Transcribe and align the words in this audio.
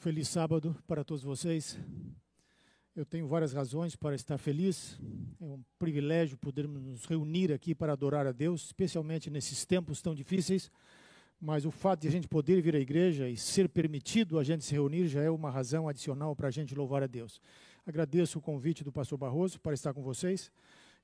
feliz 0.00 0.28
sábado 0.28 0.74
para 0.86 1.04
todos 1.04 1.22
vocês. 1.22 1.78
Eu 2.96 3.04
tenho 3.04 3.28
várias 3.28 3.52
razões 3.52 3.94
para 3.94 4.14
estar 4.14 4.38
feliz. 4.38 4.98
É 5.38 5.44
um 5.44 5.62
privilégio 5.78 6.38
podermos 6.38 6.82
nos 6.82 7.04
reunir 7.04 7.52
aqui 7.52 7.74
para 7.74 7.92
adorar 7.92 8.26
a 8.26 8.32
Deus, 8.32 8.64
especialmente 8.64 9.28
nesses 9.28 9.66
tempos 9.66 10.00
tão 10.00 10.14
difíceis. 10.14 10.70
Mas 11.38 11.66
o 11.66 11.70
fato 11.70 12.00
de 12.00 12.08
a 12.08 12.10
gente 12.10 12.26
poder 12.26 12.62
vir 12.62 12.74
à 12.74 12.80
igreja 12.80 13.28
e 13.28 13.36
ser 13.36 13.68
permitido 13.68 14.38
a 14.38 14.42
gente 14.42 14.64
se 14.64 14.72
reunir 14.72 15.06
já 15.06 15.20
é 15.20 15.30
uma 15.30 15.50
razão 15.50 15.86
adicional 15.86 16.34
para 16.34 16.48
a 16.48 16.50
gente 16.50 16.74
louvar 16.74 17.02
a 17.02 17.06
Deus. 17.06 17.38
Agradeço 17.86 18.38
o 18.38 18.42
convite 18.42 18.82
do 18.82 18.90
pastor 18.90 19.18
Barroso 19.18 19.60
para 19.60 19.74
estar 19.74 19.92
com 19.92 20.02
vocês. 20.02 20.50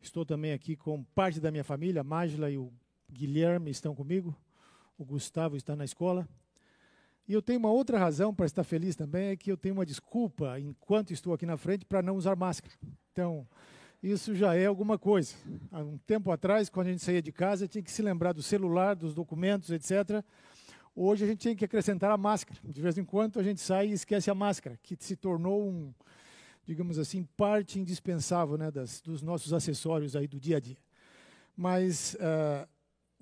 Estou 0.01 0.25
também 0.25 0.55
aqui 0.55 0.75
com 0.75 1.05
parte 1.15 1.39
da 1.39 1.51
minha 1.51 1.65
família, 1.65 2.01
a 2.01 2.05
Mágila 2.05 2.51
e 2.51 2.57
o 2.57 2.73
Guilherme 3.13 3.71
estão 3.71 3.95
comigo. 3.95 4.35
O 4.97 5.05
Gustavo 5.05 5.55
está 5.55 5.77
na 5.77 5.85
escola. 5.85 6.27
E 7.29 7.33
eu 7.33 7.43
tenho 7.43 7.59
uma 7.59 7.71
outra 7.71 7.99
razão 7.99 8.33
para 8.33 8.47
estar 8.47 8.63
feliz 8.63 8.95
também, 8.95 9.29
é 9.29 9.37
que 9.37 9.51
eu 9.51 9.57
tenho 9.57 9.75
uma 9.75 9.85
desculpa, 9.85 10.59
enquanto 10.61 11.13
estou 11.13 11.35
aqui 11.35 11.45
na 11.45 11.57
frente, 11.57 11.85
para 11.85 12.01
não 12.01 12.17
usar 12.17 12.37
máscara. 12.37 12.73
Então, 13.13 13.47
isso 14.01 14.35
já 14.35 14.55
é 14.55 14.67
alguma 14.67 14.97
coisa. 14.97 15.35
Há 15.73 15.81
um 15.81 15.99
tempo 15.99 16.31
atrás, 16.31 16.69
quando 16.69 16.87
a 16.87 16.91
gente 16.91 17.03
saía 17.03 17.21
de 17.21 17.33
casa, 17.33 17.67
tinha 17.67 17.83
que 17.83 17.91
se 17.91 18.01
lembrar 18.01 18.33
do 18.33 18.43
celular, 18.43 18.95
dos 18.95 19.13
documentos, 19.13 19.71
etc. 19.71 20.25
Hoje 20.95 21.25
a 21.25 21.27
gente 21.27 21.43
tem 21.43 21.57
que 21.57 21.65
acrescentar 21.65 22.13
a 22.13 22.17
máscara. 22.17 22.61
De 22.63 22.81
vez 22.81 22.97
em 22.97 23.05
quando 23.05 23.41
a 23.41 23.43
gente 23.43 23.61
sai 23.61 23.89
e 23.89 23.93
esquece 23.93 24.31
a 24.31 24.35
máscara, 24.35 24.79
que 24.81 24.97
se 25.01 25.17
tornou 25.17 25.69
um, 25.69 25.93
digamos 26.65 26.99
assim, 26.99 27.25
parte 27.37 27.81
indispensável 27.81 28.57
né, 28.57 28.71
das, 28.71 29.01
dos 29.01 29.21
nossos 29.21 29.53
acessórios 29.53 30.15
aí 30.15 30.29
do 30.29 30.39
dia 30.39 30.59
a 30.59 30.61
dia. 30.61 30.79
Mas 31.57 32.15
uh, 32.15 32.69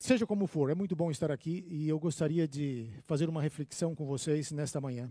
Seja 0.07 0.27
como 0.27 0.47
for, 0.47 0.69
é 0.69 0.75
muito 0.75 0.95
bom 0.95 1.11
estar 1.11 1.31
aqui 1.33 1.67
e 1.67 1.89
eu 1.89 1.99
gostaria 1.99 2.47
de 2.47 2.91
fazer 3.07 3.27
uma 3.27 3.41
reflexão 3.41 3.95
com 3.95 4.05
vocês 4.05 4.53
nesta 4.53 4.79
manhã. 4.79 5.11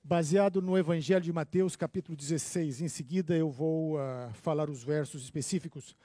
Baseado 0.00 0.62
no 0.62 0.78
Evangelho 0.78 1.24
de 1.24 1.32
Mateus, 1.32 1.74
capítulo 1.74 2.16
16. 2.16 2.82
Em 2.82 2.86
seguida 2.86 3.36
eu 3.36 3.50
vou 3.50 3.96
uh, 3.96 4.32
falar 4.34 4.70
os 4.70 4.84
versos 4.84 5.24
específicos. 5.24 5.96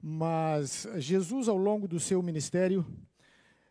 Mas 0.00 0.86
Jesus, 0.98 1.48
ao 1.48 1.56
longo 1.56 1.88
do 1.88 1.98
seu 1.98 2.22
ministério, 2.22 2.86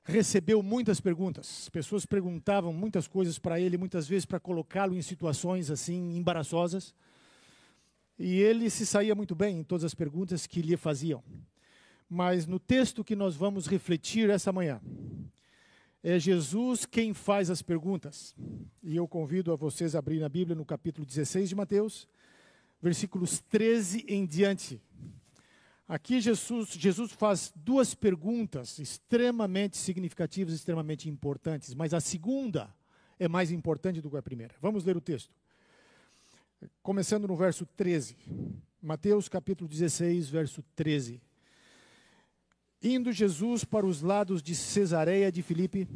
recebeu 0.03 0.61
muitas 0.61 0.99
perguntas. 0.99 1.61
As 1.61 1.69
pessoas 1.69 2.05
perguntavam 2.05 2.73
muitas 2.73 3.07
coisas 3.07 3.39
para 3.39 3.61
ele, 3.61 3.77
muitas 3.77 4.09
vezes 4.09 4.25
para 4.25 4.41
colocá-lo 4.41 4.93
em 4.93 5.01
situações 5.01 5.71
assim 5.71 6.17
embaraçosas. 6.17 6.93
E 8.19 8.41
ele 8.41 8.69
se 8.69 8.85
saía 8.85 9.15
muito 9.15 9.35
bem 9.35 9.59
em 9.59 9.63
todas 9.63 9.85
as 9.85 9.93
perguntas 9.93 10.45
que 10.45 10.61
lhe 10.61 10.75
faziam 10.75 11.23
mas 12.09 12.47
no 12.47 12.59
texto 12.59 13.03
que 13.03 13.15
nós 13.15 13.35
vamos 13.35 13.67
refletir 13.67 14.29
essa 14.29 14.51
manhã, 14.51 14.81
é 16.01 16.17
Jesus 16.17 16.85
quem 16.85 17.13
faz 17.13 17.49
as 17.49 17.61
perguntas. 17.61 18.35
E 18.81 18.95
eu 18.95 19.07
convido 19.07 19.51
a 19.51 19.55
vocês 19.55 19.95
a 19.95 19.99
abrir 19.99 20.23
a 20.23 20.29
Bíblia 20.29 20.55
no 20.55 20.65
capítulo 20.65 21.05
16 21.05 21.49
de 21.49 21.55
Mateus, 21.55 22.07
versículos 22.81 23.39
13 23.41 24.05
em 24.07 24.25
diante. 24.25 24.81
Aqui 25.87 26.21
Jesus, 26.21 26.69
Jesus 26.69 27.11
faz 27.11 27.51
duas 27.55 27.93
perguntas 27.93 28.79
extremamente 28.79 29.77
significativas, 29.77 30.53
extremamente 30.53 31.09
importantes, 31.09 31.73
mas 31.73 31.93
a 31.93 31.99
segunda 31.99 32.73
é 33.19 33.27
mais 33.27 33.51
importante 33.51 34.01
do 34.01 34.09
que 34.09 34.17
a 34.17 34.21
primeira. 34.21 34.55
Vamos 34.61 34.83
ler 34.85 34.95
o 34.95 35.01
texto. 35.01 35.33
Começando 36.81 37.27
no 37.27 37.35
verso 37.35 37.65
13. 37.65 38.15
Mateus 38.81 39.27
capítulo 39.27 39.67
16, 39.67 40.29
verso 40.29 40.63
13. 40.75 41.21
Indo 42.81 43.11
Jesus 43.11 43.65
para 43.65 43.85
os 43.85 44.01
lados 44.01 44.41
de 44.41 44.55
Cesareia 44.55 45.29
de 45.31 45.41
Filipe, 45.41 45.87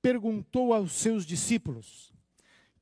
perguntou 0.00 0.72
aos 0.72 0.92
seus 0.92 1.26
discípulos: 1.26 2.12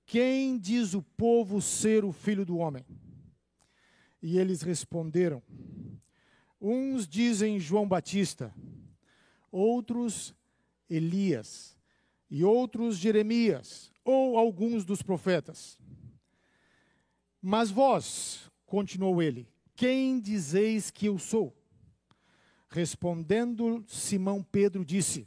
Quem 0.06 0.56
diz 0.56 0.94
o 0.94 1.02
povo 1.02 1.60
ser 1.60 2.04
o 2.04 2.12
filho 2.12 2.46
do 2.46 2.58
homem? 2.58 2.84
E 4.22 4.38
eles 4.38 4.62
responderam: 4.62 5.42
Uns 6.60 7.08
dizem 7.08 7.58
João 7.58 7.88
Batista, 7.88 8.54
outros 9.50 10.32
Elias, 10.88 11.76
e 12.30 12.44
outros 12.44 12.96
Jeremias, 12.96 13.90
ou 14.04 14.38
alguns 14.38 14.84
dos 14.84 15.02
profetas. 15.02 15.76
Mas 17.42 17.70
vós, 17.70 18.48
continuou 18.66 19.20
ele, 19.20 19.48
quem 19.74 20.20
dizeis 20.20 20.90
que 20.90 21.06
eu 21.06 21.18
sou? 21.18 21.59
Respondendo 22.70 23.84
Simão 23.88 24.44
Pedro 24.44 24.84
disse: 24.84 25.26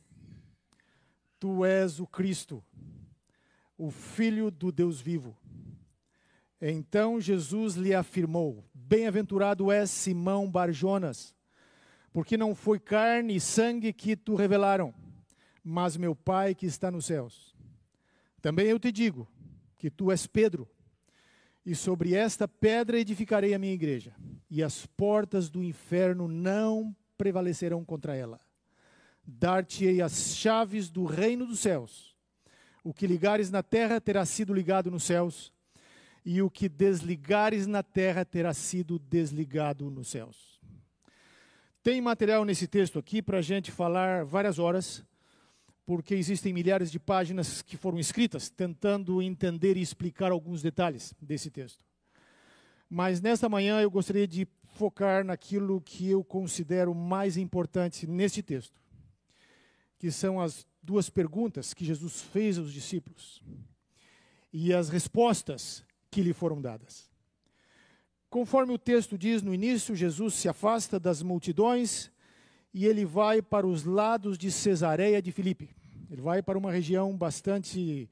Tu 1.38 1.66
és 1.66 2.00
o 2.00 2.08
Cristo, 2.08 2.64
o 3.78 3.92
Filho 3.92 4.50
do 4.50 4.72
Deus 4.72 5.02
vivo. 5.02 5.38
Então 6.62 7.20
Jesus 7.20 7.76
lhe 7.76 7.94
afirmou: 7.94 8.64
Bem-aventurado 8.74 9.70
és 9.70 9.92
Simão 9.92 10.50
Barjonas, 10.50 11.36
porque 12.14 12.38
não 12.38 12.56
foi 12.56 12.80
carne 12.80 13.36
e 13.36 13.42
sangue 13.42 13.92
que 13.92 14.16
tu 14.16 14.36
revelaram, 14.36 14.94
mas 15.62 15.98
meu 15.98 16.16
Pai 16.16 16.56
que 16.56 16.66
está 16.66 16.90
nos 16.90 17.08
céus. 17.08 17.54
Também 18.42 18.68
eu 18.68 18.80
te 18.80 18.90
digo 18.90 19.28
que 19.78 19.90
tu 19.90 20.12
és 20.12 20.25
Pedro, 20.25 20.66
e 21.66 21.75
sobre 21.75 22.14
esta 22.14 22.48
pedra 22.48 22.98
edificarei 22.98 23.54
a 23.54 23.60
minha 23.60 23.74
igreja, 23.74 24.16
e 24.50 24.64
as 24.64 24.86
portas 24.86 25.50
do 25.50 25.62
inferno 25.62 26.30
não 26.30 26.96
prevalecerão 27.23 27.85
contra 27.85 28.17
ela. 28.17 28.38
Dar-te-ei 29.25 30.01
as 30.01 30.35
chaves 30.35 30.89
do 30.89 31.06
reino 31.06 31.45
dos 31.45 31.61
céus. 31.61 32.13
O 32.84 32.94
que 32.94 33.07
ligares 33.07 33.50
na 33.50 33.63
terra 33.63 34.01
terá 34.01 34.25
sido 34.25 34.53
ligado 34.53 34.91
nos 34.91 35.03
céus, 35.03 35.53
e 36.25 36.41
o 36.41 36.50
que 36.50 36.67
desligares 36.67 37.66
na 37.66 37.81
terra 37.81 38.25
terá 38.25 38.53
sido 38.53 39.00
desligado 39.00 39.89
nos 39.89 40.09
céus. 40.09 40.59
Tem 41.81 42.01
material 42.01 42.44
nesse 42.44 42.67
texto 42.67 43.00
aqui 43.00 43.22
para 43.22 43.38
a 43.38 43.41
gente 43.41 43.72
falar 43.72 44.25
várias 44.25 44.59
horas, 44.59 45.01
porque 45.85 46.16
existem 46.16 46.51
milhares 46.51 46.91
de 46.91 47.00
páginas 47.00 47.62
que 47.62 47.78
foram 47.78 48.00
escritas 48.00 48.50
tentando 48.50 49.22
entender 49.22 49.78
e 49.78 49.81
explicar 49.81 50.33
alguns 50.33 50.62
detalhes 50.62 51.13
desse 51.22 51.50
texto. 51.50 51.85
Mas 52.89 53.22
nesta 53.22 53.47
manhã 53.47 53.79
eu 53.79 53.89
gostaria 53.89 54.28
de 54.28 54.45
focar 54.73 55.23
naquilo 55.23 55.79
que 55.81 56.09
eu 56.09 56.23
considero 56.23 56.94
mais 56.94 57.38
importante 57.38 58.07
neste 58.07 58.41
texto, 58.41 58.79
que 59.97 60.11
são 60.11 60.41
as 60.41 60.67
duas 60.81 61.09
perguntas 61.09 61.73
que 61.73 61.85
Jesus 61.85 62.22
fez 62.22 62.57
aos 62.57 62.73
discípulos 62.73 63.41
e 64.51 64.73
as 64.73 64.89
respostas 64.89 65.83
que 66.12 66.22
lhe 66.22 66.33
foram 66.33 66.62
dadas. 66.62 67.09
Conforme 68.29 68.73
o 68.73 68.79
texto 68.79 69.17
diz 69.17 69.41
no 69.41 69.53
início, 69.53 69.95
Jesus 69.95 70.33
se 70.33 70.50
afasta 70.50 71.00
das 71.00 71.22
multidões 71.22 72.12
e 72.73 72.85
ele 72.85 73.06
vai 73.06 73.41
para 73.41 73.67
os 73.67 73.83
lados 73.83 74.38
de 74.38 74.51
Cesareia 74.51 75.22
de 75.22 75.31
Filipe. 75.31 75.69
Ele 76.09 76.22
vai 76.22 76.41
para 76.41 76.57
uma 76.57 76.72
região 76.72 77.16
bastante 77.16 78.09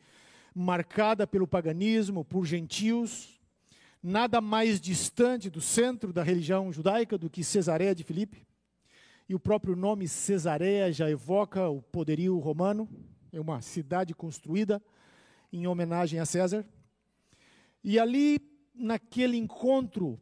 marcada 0.53 1.25
pelo 1.25 1.47
paganismo, 1.47 2.23
por 2.23 2.45
gentios, 2.45 3.40
nada 4.01 4.41
mais 4.41 4.81
distante 4.81 5.49
do 5.49 5.61
centro 5.61 6.11
da 6.11 6.23
religião 6.23 6.71
judaica 6.71 7.17
do 7.17 7.29
que 7.29 7.43
Cesareia 7.43 7.93
de 7.93 8.03
Filipe. 8.03 8.45
E 9.29 9.35
o 9.35 9.39
próprio 9.39 9.75
nome 9.75 10.07
Cesareia 10.07 10.91
já 10.91 11.09
evoca 11.09 11.69
o 11.69 11.81
poderio 11.81 12.37
romano, 12.39 12.89
é 13.31 13.39
uma 13.39 13.61
cidade 13.61 14.13
construída 14.13 14.81
em 15.53 15.67
homenagem 15.67 16.19
a 16.19 16.25
César. 16.25 16.65
E 17.83 17.99
ali, 17.99 18.39
naquele 18.73 19.37
encontro 19.37 20.19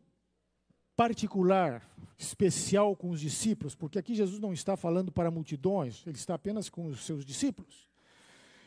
particular, 0.96 1.90
especial 2.18 2.96
com 2.96 3.10
os 3.10 3.22
discípulos, 3.22 3.74
porque 3.74 3.98
aqui 3.98 4.14
Jesus 4.14 4.40
não 4.40 4.52
está 4.52 4.76
falando 4.76 5.12
para 5.12 5.32
multidões, 5.32 6.06
ele 6.06 6.18
está 6.18 6.36
apenas 6.36 6.70
com 6.70 6.88
os 6.88 7.06
seus 7.06 7.26
discípulos. 7.26 7.88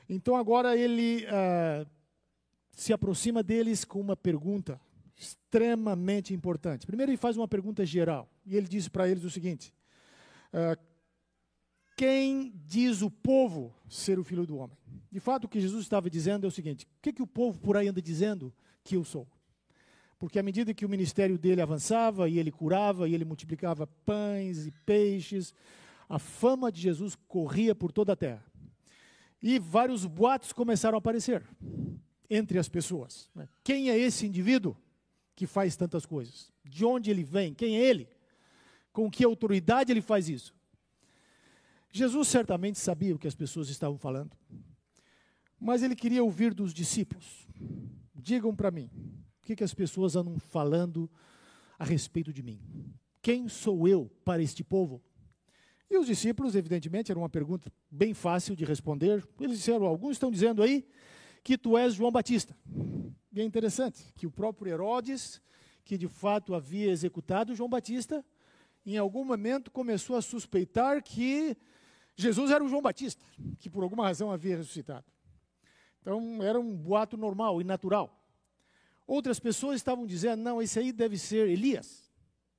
Então 0.09 0.35
agora 0.35 0.77
ele 0.77 1.27
uh, 1.27 1.87
se 2.73 2.93
aproxima 2.93 3.43
deles 3.43 3.85
com 3.85 4.01
uma 4.01 4.17
pergunta 4.17 4.81
extremamente 5.23 6.35
importante. 6.35 6.87
Primeiro, 6.87 7.11
ele 7.11 7.17
faz 7.17 7.37
uma 7.37 7.47
pergunta 7.47 7.87
geral 7.87 8.29
e 8.45 8.57
ele 8.57 8.67
diz 8.67 8.89
para 8.89 9.09
eles 9.09 9.25
o 9.25 9.31
seguinte: 9.31 9.73
uh, 10.53 10.81
Quem 11.97 12.53
diz 12.67 13.03
o 13.03 13.11
povo 13.11 13.75
ser 13.89 14.19
o 14.19 14.25
filho 14.25 14.47
do 14.47 14.57
homem? 14.57 14.77
De 15.11 15.21
fato, 15.21 15.45
o 15.45 15.49
que 15.49 15.61
Jesus 15.61 15.83
estava 15.83 16.11
dizendo 16.11 16.45
é 16.45 16.49
o 16.49 16.53
seguinte: 16.53 16.85
O 16.85 17.03
que, 17.03 17.13
que 17.13 17.23
o 17.23 17.27
povo 17.27 17.59
por 17.61 17.77
aí 17.77 17.89
anda 17.89 18.03
dizendo 18.03 18.53
que 18.83 18.97
eu 18.97 19.05
sou? 19.05 19.27
Porque 20.19 20.39
à 20.39 20.43
medida 20.43 20.73
que 20.75 20.87
o 20.87 20.89
ministério 20.89 21.37
dele 21.37 21.61
avançava 21.61 22.29
e 22.29 22.39
ele 22.39 22.53
curava 22.53 23.09
e 23.09 23.15
ele 23.15 23.25
multiplicava 23.25 23.89
pães 24.05 24.67
e 24.67 24.71
peixes, 24.87 25.53
a 26.09 26.19
fama 26.19 26.71
de 26.71 26.81
Jesus 26.81 27.17
corria 27.27 27.75
por 27.75 27.91
toda 27.91 28.13
a 28.13 28.17
terra. 28.17 28.45
E 29.43 29.59
vários 29.59 30.07
boatos 30.07 30.53
começaram 30.53 30.97
a 30.97 31.01
aparecer 31.01 31.43
entre 32.31 32.59
as 32.59 32.69
pessoas. 32.69 33.29
Né? 33.35 33.49
Quem 33.65 33.91
é 33.91 33.99
esse 33.99 34.27
indivíduo? 34.27 34.77
Que 35.35 35.47
faz 35.47 35.77
tantas 35.77 36.07
coisas? 36.07 36.53
De 36.65 36.85
onde 36.85 37.11
ele 37.11 37.25
vem? 37.25 37.55
Quem 37.55 37.77
é 37.77 37.85
ele? 37.85 38.09
Com 38.93 39.11
que 39.11 39.25
autoridade 39.25 39.91
ele 39.91 40.03
faz 40.03 40.29
isso? 40.29 40.55
Jesus 41.91 42.29
certamente 42.29 42.79
sabia 42.79 43.15
o 43.15 43.19
que 43.19 43.29
as 43.29 43.35
pessoas 43.35 43.69
estavam 43.69 43.99
falando. 43.99 44.37
Mas 45.61 45.83
ele 45.83 45.95
queria 45.95 46.25
ouvir 46.25 46.55
dos 46.55 46.73
discípulos. 46.73 47.47
Digam 48.15 48.55
para 48.55 48.71
mim, 48.71 48.91
o 49.43 49.47
que, 49.47 49.55
que 49.55 49.65
as 49.65 49.75
pessoas 49.75 50.17
andam 50.17 50.39
falando 50.39 51.11
a 51.79 51.85
respeito 51.85 52.33
de 52.33 52.43
mim? 52.43 52.61
Quem 53.21 53.49
sou 53.49 53.87
eu 53.87 54.11
para 54.25 54.43
este 54.43 54.65
povo? 54.65 55.03
E 55.91 55.99
os 55.99 56.07
discípulos, 56.07 56.55
evidentemente, 56.55 57.13
era 57.13 57.19
uma 57.19 57.29
pergunta 57.29 57.71
bem 57.91 58.15
fácil 58.15 58.57
de 58.57 58.65
responder. 58.65 59.23
Eles 59.39 59.59
disseram: 59.59 59.85
alguns 59.85 60.13
estão 60.13 60.31
dizendo 60.31 60.63
aí 60.63 60.87
que 61.45 61.59
tu 61.59 61.77
és 61.77 61.95
João 61.95 62.11
Batista. 62.11 62.57
E 63.33 63.41
é 63.41 63.45
interessante 63.45 64.13
que 64.15 64.27
o 64.27 64.31
próprio 64.31 64.73
Herodes, 64.73 65.41
que 65.85 65.97
de 65.97 66.07
fato 66.07 66.55
havia 66.55 66.91
executado 66.91 67.55
João 67.55 67.69
Batista, 67.69 68.25
em 68.85 68.99
algum 68.99 69.25
momento 69.25 69.71
começou 69.71 70.17
a 70.17 70.23
suspeitar 70.23 71.03
que 71.03 71.57
Jesus 72.15 72.51
era 72.51 72.63
o 72.63 72.69
João 72.69 72.83
Batista, 72.83 73.25
que 73.59 73.71
por 73.71 73.83
alguma 73.83 74.05
razão 74.05 74.31
havia 74.31 74.57
ressuscitado. 74.57 75.07
Então 76.01 76.43
era 76.43 76.61
um 76.61 76.77
boato 76.77 77.17
normal 77.17 77.61
e 77.61 77.65
natural. 77.65 78.23
Outras 79.07 79.41
pessoas 79.41 79.77
estavam 79.77 80.07
dizendo: 80.07 80.43
não, 80.43 80.61
esse 80.61 80.79
aí 80.79 80.93
deve 80.93 81.17
ser 81.17 81.49
Elias, 81.49 82.11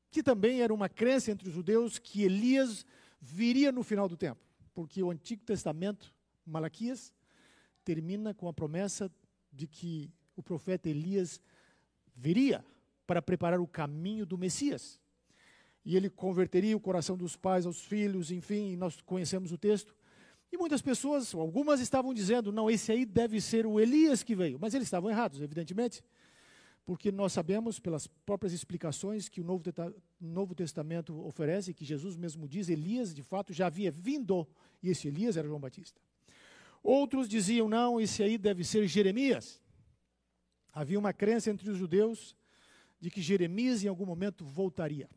que 0.10 0.24
também 0.24 0.62
era 0.62 0.74
uma 0.74 0.90
crença 0.90 1.30
entre 1.30 1.50
os 1.50 1.54
judeus 1.54 2.00
que 2.00 2.24
Elias 2.24 2.86
viria 3.22 3.72
no 3.72 3.84
final 3.84 4.10
do 4.10 4.18
tempo, 4.18 4.42
porque 4.74 5.04
o 5.04 5.12
Antigo 5.12 5.44
Testamento, 5.44 6.14
Malaquias, 6.46 7.14
termina 7.84 8.34
com 8.34 8.48
a 8.48 8.54
promessa 8.54 9.12
de 9.52 9.68
que 9.68 10.12
o 10.36 10.44
profeta 10.44 10.90
Elias 10.90 11.40
viria 12.16 12.64
para 13.06 13.22
preparar 13.22 13.60
o 13.60 13.68
caminho 13.68 14.26
do 14.26 14.38
Messias. 14.38 15.00
E 15.86 15.98
ele 15.98 16.10
converteria 16.10 16.78
o 16.78 16.80
coração 16.80 17.18
dos 17.18 17.36
pais 17.36 17.66
aos 17.66 17.82
filhos, 17.82 18.32
enfim, 18.32 18.76
nós 18.76 19.02
conhecemos 19.02 19.52
o 19.52 19.58
texto. 19.58 19.96
E 20.52 20.58
muitas 20.58 20.82
pessoas, 20.82 21.34
algumas 21.34 21.80
estavam 21.80 22.14
dizendo, 22.14 22.52
não, 22.52 22.70
esse 22.70 22.92
aí 22.92 23.06
deve 23.06 23.42
ser 23.42 23.66
o 23.66 23.80
Elias 23.80 24.24
que 24.24 24.36
veio. 24.36 24.58
Mas 24.60 24.74
eles 24.74 24.88
estavam 24.88 25.10
errados, 25.10 25.42
evidentemente 25.42 26.04
porque 26.86 27.12
nós 27.12 27.32
sabemos 27.32 27.80
pelas 27.80 28.08
próprias 28.08 28.52
explicações 28.52 29.30
que 29.30 29.40
o 29.40 29.44
Novo, 30.20 30.56
Testamento 30.56 31.18
oferece, 31.26 31.74
que 31.74 31.86
Jesus 31.86 32.18
mesmo 32.18 32.48
diz, 32.48 32.70
Elias 32.70 33.14
de 33.14 33.22
fato 33.22 33.54
já 33.54 33.68
havia 33.68 33.90
vindo, 33.90 34.48
e 34.82 34.90
esse 34.90 35.08
Elias 35.08 35.38
era 35.38 35.48
João 35.48 35.60
Batista. 35.60 36.02
Outros 36.82 37.30
diziam, 37.30 37.70
não, 37.70 38.02
esse 38.02 38.22
aí 38.22 38.38
deve 38.38 38.66
ser 38.66 38.86
Jeremias. 38.88 39.62
Havia 40.74 40.98
uma 40.98 41.14
crença 41.14 41.52
entre 41.52 41.70
os 41.70 41.78
judeus 41.78 42.36
de 43.00 43.10
que 43.12 43.22
Jeremias 43.22 43.84
em 43.84 43.88
algum 43.88 44.06
momento 44.06 44.44
voltaria, 44.44 45.10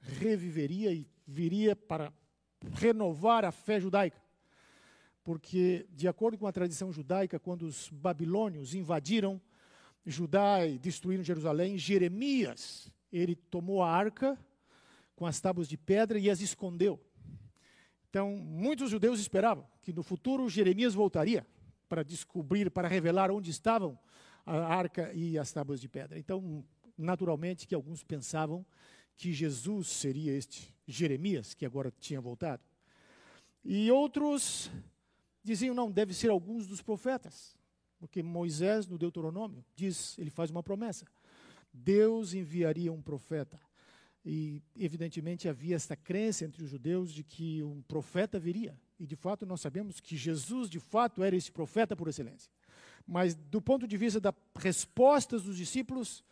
reviveria 0.00 0.92
e 0.92 1.08
viria 1.26 1.74
para 1.74 2.12
renovar 2.74 3.44
a 3.44 3.50
fé 3.50 3.80
judaica. 3.80 4.20
Porque, 5.24 5.86
de 5.90 6.06
acordo 6.06 6.36
com 6.36 6.46
a 6.46 6.52
tradição 6.52 6.92
judaica, 6.92 7.38
quando 7.38 7.62
os 7.62 7.88
babilônios 7.90 8.74
invadiram 8.74 9.40
Judá 10.08 10.66
e 10.66 10.78
destruíram 10.78 11.22
Jerusalém, 11.22 11.76
Jeremias, 11.76 12.90
ele 13.12 13.34
tomou 13.34 13.82
a 13.82 13.90
arca 13.90 14.38
com 15.14 15.26
as 15.26 15.38
tábuas 15.38 15.68
de 15.68 15.76
pedra 15.76 16.18
e 16.18 16.30
as 16.30 16.40
escondeu. 16.40 16.98
Então, 18.08 18.36
muitos 18.36 18.90
judeus 18.90 19.20
esperavam 19.20 19.66
que 19.82 19.92
no 19.92 20.02
futuro 20.02 20.48
Jeremias 20.48 20.94
voltaria 20.94 21.46
para 21.88 22.02
descobrir, 22.02 22.70
para 22.70 22.88
revelar 22.88 23.30
onde 23.30 23.50
estavam 23.50 23.98
a 24.48 24.66
arca 24.66 25.12
e 25.12 25.38
as 25.38 25.52
tábuas 25.52 25.80
de 25.80 25.88
pedra. 25.88 26.18
Então, 26.18 26.64
naturalmente 26.96 27.66
que 27.66 27.74
alguns 27.74 28.02
pensavam 28.02 28.64
que 29.16 29.32
Jesus 29.32 29.88
seria 29.88 30.32
este 30.32 30.74
Jeremias 30.86 31.52
que 31.52 31.66
agora 31.66 31.92
tinha 32.00 32.20
voltado. 32.20 32.62
E 33.64 33.90
outros 33.90 34.70
diziam, 35.42 35.74
não, 35.74 35.90
deve 35.90 36.14
ser 36.14 36.30
alguns 36.30 36.66
dos 36.66 36.80
profetas. 36.80 37.56
Porque 37.98 38.22
Moisés, 38.22 38.86
no 38.86 38.96
Deuteronômio, 38.96 39.64
diz, 39.74 40.16
ele 40.18 40.30
faz 40.30 40.50
uma 40.50 40.62
promessa. 40.62 41.04
Deus 41.72 42.32
enviaria 42.32 42.92
um 42.92 43.02
profeta. 43.02 43.60
E, 44.24 44.62
evidentemente, 44.76 45.48
havia 45.48 45.76
esta 45.76 45.96
crença 45.96 46.44
entre 46.44 46.62
os 46.62 46.70
judeus 46.70 47.12
de 47.12 47.24
que 47.24 47.62
um 47.62 47.82
profeta 47.82 48.38
viria. 48.38 48.78
E, 48.98 49.06
de 49.06 49.16
fato, 49.16 49.46
nós 49.46 49.60
sabemos 49.60 50.00
que 50.00 50.16
Jesus, 50.16 50.68
de 50.68 50.80
fato, 50.80 51.22
era 51.22 51.36
esse 51.36 51.52
profeta 51.52 51.94
por 51.94 52.08
excelência. 52.08 52.50
Mas, 53.06 53.34
do 53.34 53.60
ponto 53.62 53.86
de 53.86 53.96
vista 53.96 54.20
das 54.20 54.34
respostas 54.56 55.42
dos 55.42 55.56
discípulos, 55.56 56.24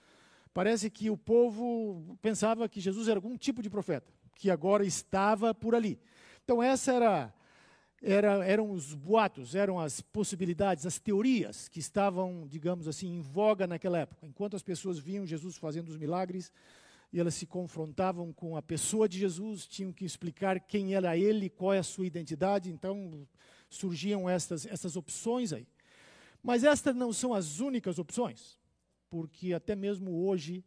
parece 0.53 0.91
que 0.91 1.09
o 1.09 1.17
povo 1.17 2.19
pensava 2.21 2.69
que 2.69 2.81
Jesus 2.81 3.09
era 3.09 3.19
algum 3.19 3.37
tipo 3.37 3.63
de 3.63 3.71
profeta, 3.71 4.13
que 4.35 4.51
agora 4.51 4.85
estava 4.85 5.55
por 5.55 5.75
ali. 5.75 5.99
Então, 6.45 6.63
essa 6.63 6.93
era 6.93 7.35
era, 8.03 8.45
eram 8.45 8.71
os 8.71 8.95
boatos, 8.95 9.55
eram 9.55 9.81
as 9.81 10.01
possibilidades, 10.01 10.87
as 10.87 10.99
teorias 10.99 11.69
que 11.69 11.81
estavam, 11.81 12.47
digamos 12.47 12.87
assim, 12.87 13.09
em 13.09 13.21
voga 13.21 13.67
naquela 13.67 13.99
época. 13.99 14.27
Enquanto 14.27 14.55
as 14.55 14.63
pessoas 14.63 14.99
viam 14.99 15.27
Jesus 15.27 15.57
fazendo 15.57 15.89
os 15.89 15.97
milagres 15.97 16.53
e 17.17 17.19
elas 17.19 17.35
se 17.35 17.47
confrontavam 17.47 18.31
com 18.31 18.59
a 18.59 18.63
pessoa 18.63 19.09
de 19.09 19.19
Jesus, 19.19 19.67
tinham 19.67 19.91
que 19.91 20.05
explicar 20.05 20.61
quem 20.61 20.95
era 20.95 21.17
ele, 21.17 21.49
qual 21.49 21.73
é 21.73 21.79
a 21.79 21.83
sua 21.83 22.07
identidade, 22.07 22.71
então 22.71 23.27
surgiam 23.71 24.29
estas, 24.29 24.67
essas 24.67 24.97
opções 24.97 25.51
aí. 25.51 25.67
Mas 26.43 26.63
estas 26.63 26.95
não 26.95 27.15
são 27.15 27.33
as 27.33 27.59
únicas 27.59 27.99
opções, 27.99 28.59
porque 29.09 29.55
até 29.55 29.75
mesmo 29.75 30.27
hoje 30.27 30.63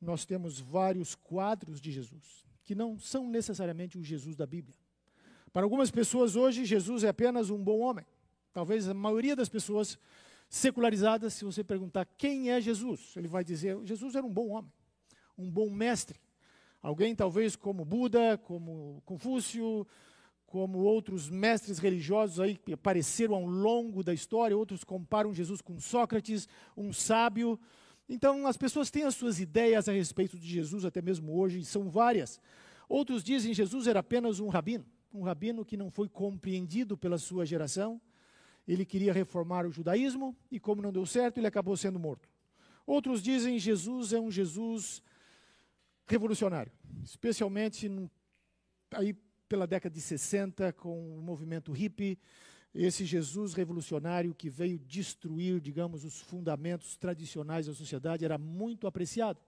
nós 0.00 0.24
temos 0.24 0.58
vários 0.58 1.14
quadros 1.14 1.80
de 1.80 1.92
Jesus, 1.92 2.44
que 2.64 2.74
não 2.74 2.98
são 2.98 3.28
necessariamente 3.28 3.96
o 3.96 4.02
Jesus 4.02 4.34
da 4.34 4.46
Bíblia. 4.46 4.76
Para 5.52 5.62
algumas 5.62 5.92
pessoas 5.92 6.34
hoje, 6.34 6.64
Jesus 6.64 7.04
é 7.04 7.08
apenas 7.08 7.50
um 7.50 7.62
bom 7.62 7.78
homem. 7.78 8.04
Talvez 8.52 8.88
a 8.88 8.94
maioria 8.94 9.36
das 9.36 9.48
pessoas 9.48 9.96
secularizadas, 10.48 11.34
se 11.34 11.44
você 11.44 11.62
perguntar 11.62 12.04
quem 12.18 12.50
é 12.50 12.60
Jesus, 12.60 13.12
ele 13.14 13.28
vai 13.28 13.44
dizer: 13.44 13.78
Jesus 13.84 14.16
era 14.16 14.26
um 14.26 14.32
bom 14.32 14.48
homem, 14.48 14.72
um 15.36 15.50
bom 15.50 15.70
mestre. 15.70 16.20
Alguém 16.82 17.14
talvez 17.14 17.56
como 17.56 17.84
Buda, 17.84 18.38
como 18.38 19.02
Confúcio, 19.04 19.86
como 20.46 20.78
outros 20.78 21.28
mestres 21.28 21.78
religiosos 21.78 22.40
aí 22.40 22.56
que 22.56 22.72
apareceram 22.72 23.34
ao 23.34 23.46
longo 23.46 24.02
da 24.02 24.12
história, 24.12 24.56
outros 24.56 24.84
comparam 24.84 25.34
Jesus 25.34 25.60
com 25.60 25.80
Sócrates, 25.80 26.48
um 26.76 26.92
sábio. 26.92 27.58
Então 28.08 28.46
as 28.46 28.56
pessoas 28.56 28.90
têm 28.90 29.04
as 29.04 29.14
suas 29.14 29.40
ideias 29.40 29.88
a 29.88 29.92
respeito 29.92 30.38
de 30.38 30.46
Jesus 30.46 30.84
até 30.84 31.00
mesmo 31.00 31.36
hoje, 31.36 31.60
e 31.60 31.64
são 31.64 31.88
várias. 31.88 32.40
Outros 32.88 33.24
dizem 33.24 33.54
Jesus 33.54 33.86
era 33.86 34.00
apenas 34.00 34.40
um 34.40 34.48
rabino 34.48 34.84
um 35.14 35.22
rabino 35.22 35.64
que 35.64 35.76
não 35.76 35.90
foi 35.90 36.08
compreendido 36.08 36.98
pela 36.98 37.16
sua 37.16 37.46
geração. 37.46 38.00
Ele 38.66 38.84
queria 38.84 39.12
reformar 39.12 39.64
o 39.64 39.70
judaísmo 39.70 40.36
e, 40.50 40.58
como 40.58 40.82
não 40.82 40.92
deu 40.92 41.06
certo, 41.06 41.38
ele 41.38 41.46
acabou 41.46 41.76
sendo 41.76 42.00
morto. 42.00 42.28
Outros 42.84 43.22
dizem 43.22 43.58
Jesus 43.58 44.12
é 44.12 44.20
um 44.20 44.30
Jesus 44.30 45.00
revolucionário, 46.06 46.72
especialmente 47.02 47.88
no, 47.88 48.10
aí 48.90 49.14
pela 49.48 49.66
década 49.66 49.94
de 49.94 50.00
60, 50.00 50.72
com 50.72 51.18
o 51.18 51.22
movimento 51.22 51.72
hippie, 51.72 52.18
esse 52.74 53.04
Jesus 53.04 53.54
revolucionário 53.54 54.34
que 54.34 54.50
veio 54.50 54.78
destruir, 54.78 55.60
digamos, 55.60 56.04
os 56.04 56.20
fundamentos 56.20 56.96
tradicionais 56.96 57.66
da 57.66 57.74
sociedade 57.74 58.24
era 58.24 58.36
muito 58.36 58.86
apreciado. 58.86 59.40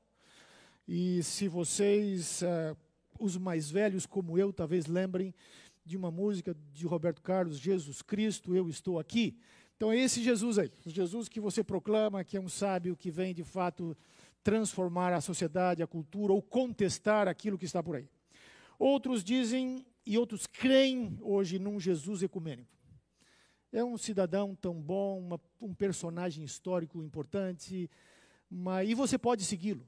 E 0.86 1.22
se 1.24 1.48
vocês 1.48 2.42
uh, 2.42 2.76
os 3.18 3.36
mais 3.36 3.68
velhos, 3.68 4.06
como 4.06 4.38
eu, 4.38 4.52
talvez 4.52 4.86
lembrem 4.86 5.34
de 5.84 5.96
uma 5.96 6.10
música 6.10 6.56
de 6.72 6.86
Roberto 6.86 7.20
Carlos, 7.20 7.58
Jesus 7.58 8.00
Cristo, 8.00 8.54
eu 8.54 8.68
estou 8.68 8.98
aqui. 8.98 9.36
Então 9.76 9.90
é 9.90 9.98
esse 9.98 10.22
Jesus 10.22 10.58
aí, 10.58 10.70
o 10.84 10.90
Jesus 10.90 11.28
que 11.28 11.40
você 11.40 11.64
proclama, 11.64 12.24
que 12.24 12.36
é 12.36 12.40
um 12.40 12.48
sábio 12.48 12.96
que 12.96 13.10
vem 13.10 13.34
de 13.34 13.44
fato 13.44 13.96
transformar 14.46 15.12
a 15.12 15.20
sociedade, 15.20 15.82
a 15.82 15.88
cultura 15.88 16.32
ou 16.32 16.40
contestar 16.40 17.26
aquilo 17.26 17.58
que 17.58 17.64
está 17.64 17.82
por 17.82 17.96
aí. 17.96 18.08
Outros 18.78 19.24
dizem 19.24 19.84
e 20.06 20.16
outros 20.16 20.46
creem 20.46 21.18
hoje 21.20 21.58
num 21.58 21.80
Jesus 21.80 22.22
ecumênico. 22.22 22.70
É 23.72 23.82
um 23.82 23.98
cidadão 23.98 24.54
tão 24.54 24.80
bom, 24.80 25.18
uma, 25.18 25.40
um 25.60 25.74
personagem 25.74 26.44
histórico 26.44 27.02
importante, 27.02 27.90
mas, 28.48 28.88
e 28.88 28.94
você 28.94 29.18
pode 29.18 29.42
segui-lo 29.42 29.84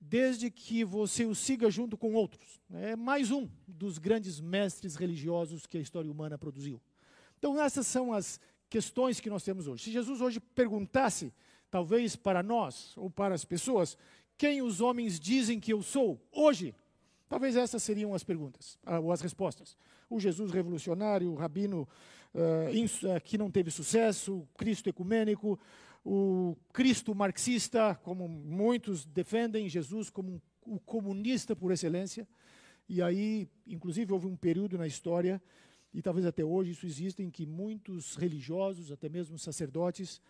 desde 0.00 0.50
que 0.50 0.82
você 0.82 1.24
o 1.24 1.32
siga 1.32 1.70
junto 1.70 1.96
com 1.96 2.14
outros. 2.14 2.60
É 2.72 2.96
mais 2.96 3.30
um 3.30 3.48
dos 3.64 3.96
grandes 3.98 4.40
mestres 4.40 4.96
religiosos 4.96 5.68
que 5.68 5.78
a 5.78 5.80
história 5.80 6.10
humana 6.10 6.36
produziu. 6.36 6.82
Então, 7.38 7.60
essas 7.60 7.86
são 7.86 8.12
as 8.12 8.40
questões 8.68 9.20
que 9.20 9.30
nós 9.30 9.44
temos 9.44 9.68
hoje. 9.68 9.84
Se 9.84 9.92
Jesus 9.92 10.20
hoje 10.20 10.40
perguntasse, 10.40 11.32
talvez 11.70 12.16
para 12.16 12.42
nós 12.42 12.96
ou 12.96 13.10
para 13.10 13.34
as 13.34 13.44
pessoas, 13.44 13.96
quem 14.36 14.62
os 14.62 14.80
homens 14.80 15.18
dizem 15.18 15.58
que 15.58 15.72
eu 15.72 15.82
sou 15.82 16.20
hoje, 16.32 16.74
talvez 17.28 17.56
essas 17.56 17.82
seriam 17.82 18.14
as 18.14 18.24
perguntas 18.24 18.78
ah, 18.84 19.00
ou 19.00 19.12
as 19.12 19.20
respostas. 19.20 19.76
O 20.08 20.18
Jesus 20.18 20.50
revolucionário, 20.50 21.30
o 21.30 21.34
rabino 21.34 21.86
uh, 22.34 23.20
que 23.24 23.36
não 23.36 23.50
teve 23.50 23.70
sucesso, 23.70 24.38
o 24.38 24.48
Cristo 24.56 24.88
ecumênico, 24.88 25.58
o 26.04 26.56
Cristo 26.72 27.14
marxista, 27.14 27.94
como 28.02 28.26
muitos 28.28 29.04
defendem, 29.04 29.68
Jesus 29.68 30.08
como 30.08 30.32
um, 30.32 30.40
o 30.64 30.78
comunista 30.80 31.54
por 31.54 31.72
excelência. 31.72 32.26
E 32.88 33.02
aí, 33.02 33.48
inclusive, 33.66 34.12
houve 34.12 34.26
um 34.26 34.36
período 34.36 34.78
na 34.78 34.86
história 34.86 35.42
e 35.92 36.00
talvez 36.00 36.26
até 36.26 36.44
hoje 36.44 36.72
isso 36.72 36.86
exista, 36.86 37.22
em 37.22 37.30
que 37.30 37.46
muitos 37.46 38.16
religiosos, 38.16 38.92
até 38.92 39.08
mesmo 39.08 39.38
sacerdotes, 39.38 40.20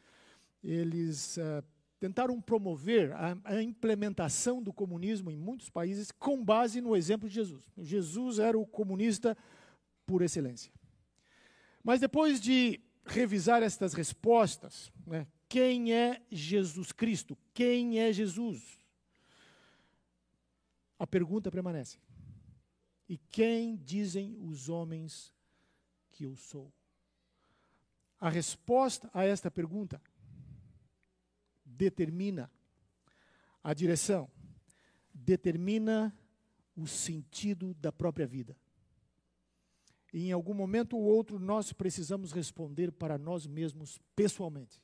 eles 0.62 1.36
uh, 1.36 1.64
tentaram 1.98 2.40
promover 2.40 3.12
a, 3.12 3.36
a, 3.44 3.62
implementação 3.62 4.62
do 4.62 4.72
comunismo 4.72 5.30
em 5.30 5.36
muitos 5.36 5.68
países 5.68 6.10
com 6.10 6.44
base 6.44 6.80
no 6.80 6.96
exemplo 6.96 7.28
de 7.28 7.34
Jesus. 7.34 7.64
Jesus 7.76 8.38
era 8.38 8.58
o 8.58 8.66
comunista 8.66 9.36
por 10.06 10.22
excelência. 10.22 10.72
Mas 11.82 12.00
depois 12.00 12.40
de 12.40 12.80
revisar 13.04 13.62
estas 13.62 13.94
respostas, 13.94 14.92
né, 15.06 15.26
quem 15.48 15.92
é 15.92 16.22
Jesus 16.30 16.92
Cristo? 16.92 17.36
Quem 17.54 17.98
é 17.98 18.12
Jesus? 18.12 18.78
A 20.98 21.06
pergunta 21.06 21.50
permanece. 21.50 21.98
E 23.08 23.16
quem 23.16 23.76
dizem 23.76 24.36
os 24.40 24.68
homens 24.68 25.32
que 26.12 26.24
eu 26.24 26.36
sou? 26.36 26.70
A 28.20 28.28
resposta 28.28 29.08
a 29.14 29.24
esta 29.24 29.50
pergunta 29.50 30.00
determina 31.78 32.50
a 33.62 33.72
direção, 33.72 34.28
determina 35.14 36.14
o 36.76 36.86
sentido 36.86 37.72
da 37.74 37.92
própria 37.92 38.26
vida. 38.26 38.56
E 40.12 40.28
em 40.28 40.32
algum 40.32 40.54
momento 40.54 40.96
ou 40.96 41.02
outro 41.02 41.38
nós 41.38 41.72
precisamos 41.72 42.32
responder 42.32 42.90
para 42.90 43.16
nós 43.16 43.46
mesmos 43.46 44.00
pessoalmente. 44.16 44.82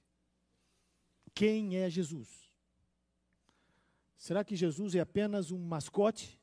Quem 1.34 1.76
é 1.76 1.90
Jesus? 1.90 2.50
Será 4.16 4.44
que 4.44 4.54
Jesus 4.54 4.94
é 4.94 5.00
apenas 5.00 5.50
um 5.50 5.58
mascote 5.58 6.40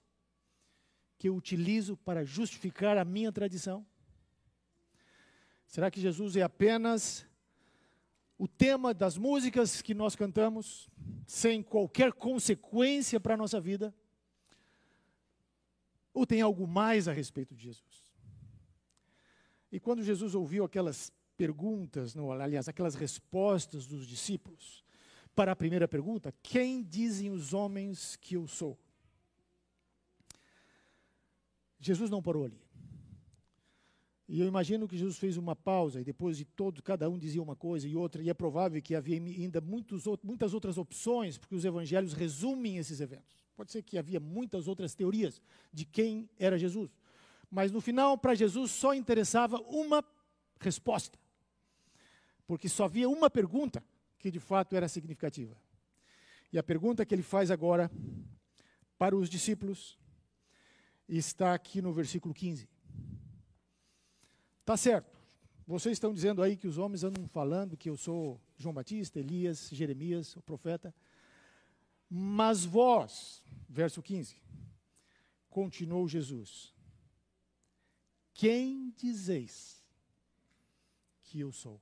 que 1.17 1.29
eu 1.29 1.36
utilizo 1.36 1.96
para 1.96 2.25
justificar 2.25 2.98
a 2.98 3.05
minha 3.05 3.31
tradição? 3.31 3.86
Será 5.67 5.89
que 5.89 6.01
Jesus 6.01 6.36
é 6.36 6.41
apenas 6.41 7.25
o 8.41 8.48
tema 8.48 8.91
das 8.91 9.19
músicas 9.19 9.83
que 9.83 9.93
nós 9.93 10.15
cantamos, 10.15 10.89
sem 11.27 11.62
qualquer 11.62 12.12
consequência 12.12 13.19
para 13.19 13.36
a 13.36 13.38
nossa 13.38 13.62
vida? 13.62 13.93
Ou 16.12 16.25
tem 16.25 16.41
algo 16.41 16.65
mais 16.65 17.07
a 17.07 17.13
respeito 17.13 17.53
de 17.53 17.65
Jesus? 17.65 18.03
E 19.71 19.79
quando 19.79 20.01
Jesus 20.01 20.33
ouviu 20.33 20.63
aquelas 20.63 21.13
perguntas, 21.38 22.15
não, 22.15 22.31
aliás, 22.31 22.67
aquelas 22.67 22.95
respostas 22.95 23.86
dos 23.86 24.07
discípulos 24.07 24.83
para 25.36 25.51
a 25.51 25.55
primeira 25.55 25.88
pergunta: 25.88 26.33
quem 26.41 26.81
dizem 26.81 27.29
os 27.29 27.53
homens 27.53 28.15
que 28.15 28.38
eu 28.38 28.48
sou? 28.48 28.75
Jesus 31.79 32.10
não 32.10 32.24
parou 32.24 32.45
ali. 32.45 32.60
E 34.32 34.40
eu 34.40 34.48
imagino 34.48 34.88
que 34.88 34.98
Jesus 34.98 35.18
fez 35.18 35.36
uma 35.36 35.58
pausa 35.58 36.00
e 36.00 36.06
depois 36.06 36.38
de 36.38 36.46
todo, 36.46 36.82
cada 36.82 37.10
um 37.10 37.20
dizia 37.20 37.44
uma 37.44 37.54
coisa 37.54 37.86
e 37.86 37.98
outra, 37.98 38.24
e 38.24 38.30
é 38.30 38.34
provável 38.34 38.82
que 38.82 38.96
havia 38.96 39.18
ainda 39.18 39.60
muitos, 39.60 40.06
muitas 40.24 40.54
outras 40.54 40.78
opções, 40.78 41.38
porque 41.38 41.54
os 41.54 41.66
evangelhos 41.66 42.14
resumem 42.14 42.78
esses 42.78 43.02
eventos. 43.02 43.44
Pode 43.58 43.74
ser 43.74 43.84
que 43.84 43.98
havia 43.98 44.22
muitas 44.22 44.70
outras 44.70 44.96
teorias 44.96 45.42
de 45.74 45.84
quem 45.84 46.30
era 46.40 46.58
Jesus. 46.58 46.98
Mas 47.50 47.74
no 47.74 47.82
final, 47.82 48.18
para 48.18 48.34
Jesus 48.34 48.72
só 48.72 48.94
interessava 48.94 49.58
uma 49.64 50.02
resposta. 50.62 51.20
Porque 52.48 52.70
só 52.70 52.86
havia 52.86 53.10
uma 53.10 53.30
pergunta 53.30 53.84
que 54.18 54.32
de 54.32 54.40
fato 54.40 54.78
era 54.78 54.88
significativa. 54.88 55.58
E 56.54 56.58
a 56.58 56.64
pergunta 56.64 57.06
que 57.06 57.14
ele 57.14 57.22
faz 57.22 57.52
agora 57.52 57.92
para 58.98 59.14
os 59.14 59.30
discípulos 59.30 60.00
está 61.06 61.54
aqui 61.54 61.82
no 61.82 61.92
versículo 61.92 62.34
15. 62.34 62.71
Tá 64.63 64.77
certo. 64.77 65.20
Vocês 65.65 65.94
estão 65.94 66.13
dizendo 66.13 66.44
aí 66.44 66.58
que 66.58 66.68
os 66.68 66.77
homens 66.77 67.03
andam 67.03 67.27
falando 67.27 67.77
que 67.77 67.89
eu 67.89 67.98
sou 67.98 68.39
João 68.58 68.74
Batista, 68.74 69.20
Elias, 69.20 69.70
Jeremias, 69.72 70.36
o 70.36 70.41
profeta. 70.41 70.94
Mas 72.10 72.65
vós, 72.65 73.44
verso 73.70 74.01
15, 74.01 74.36
continuou 75.50 76.08
Jesus, 76.08 76.74
quem 78.34 78.94
dizeis 78.98 79.82
que 81.24 81.39
eu 81.39 81.51
sou? 81.51 81.82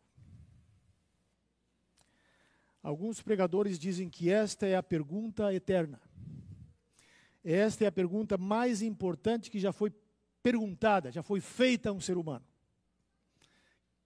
Alguns 2.81 3.21
pregadores 3.21 3.77
dizem 3.77 4.09
que 4.09 4.29
esta 4.29 4.65
é 4.65 4.75
a 4.75 4.83
pergunta 4.83 5.53
eterna. 5.53 6.01
Esta 7.43 7.86
é 7.86 7.88
a 7.88 7.91
pergunta 7.91 8.38
mais 8.38 8.81
importante 8.81 9.50
que 9.50 9.59
já 9.59 9.71
foi 9.74 9.91
perguntada, 10.41 11.12
já 11.12 11.24
foi 11.24 11.41
feita 11.41 11.89
a 11.89 11.93
um 11.93 12.00
ser 12.00 12.17
humano. 12.17 12.49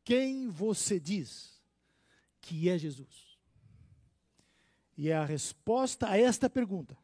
Quem 0.04 0.50
você 0.50 1.00
diz 1.00 1.62
que 2.42 2.70
é 2.70 2.78
Jesus? 2.78 3.38
E 4.98 5.10
é 5.10 5.16
a 5.16 5.26
resposta 5.26 6.10
a 6.10 6.18
esta 6.18 6.50
pergunta 6.50 6.98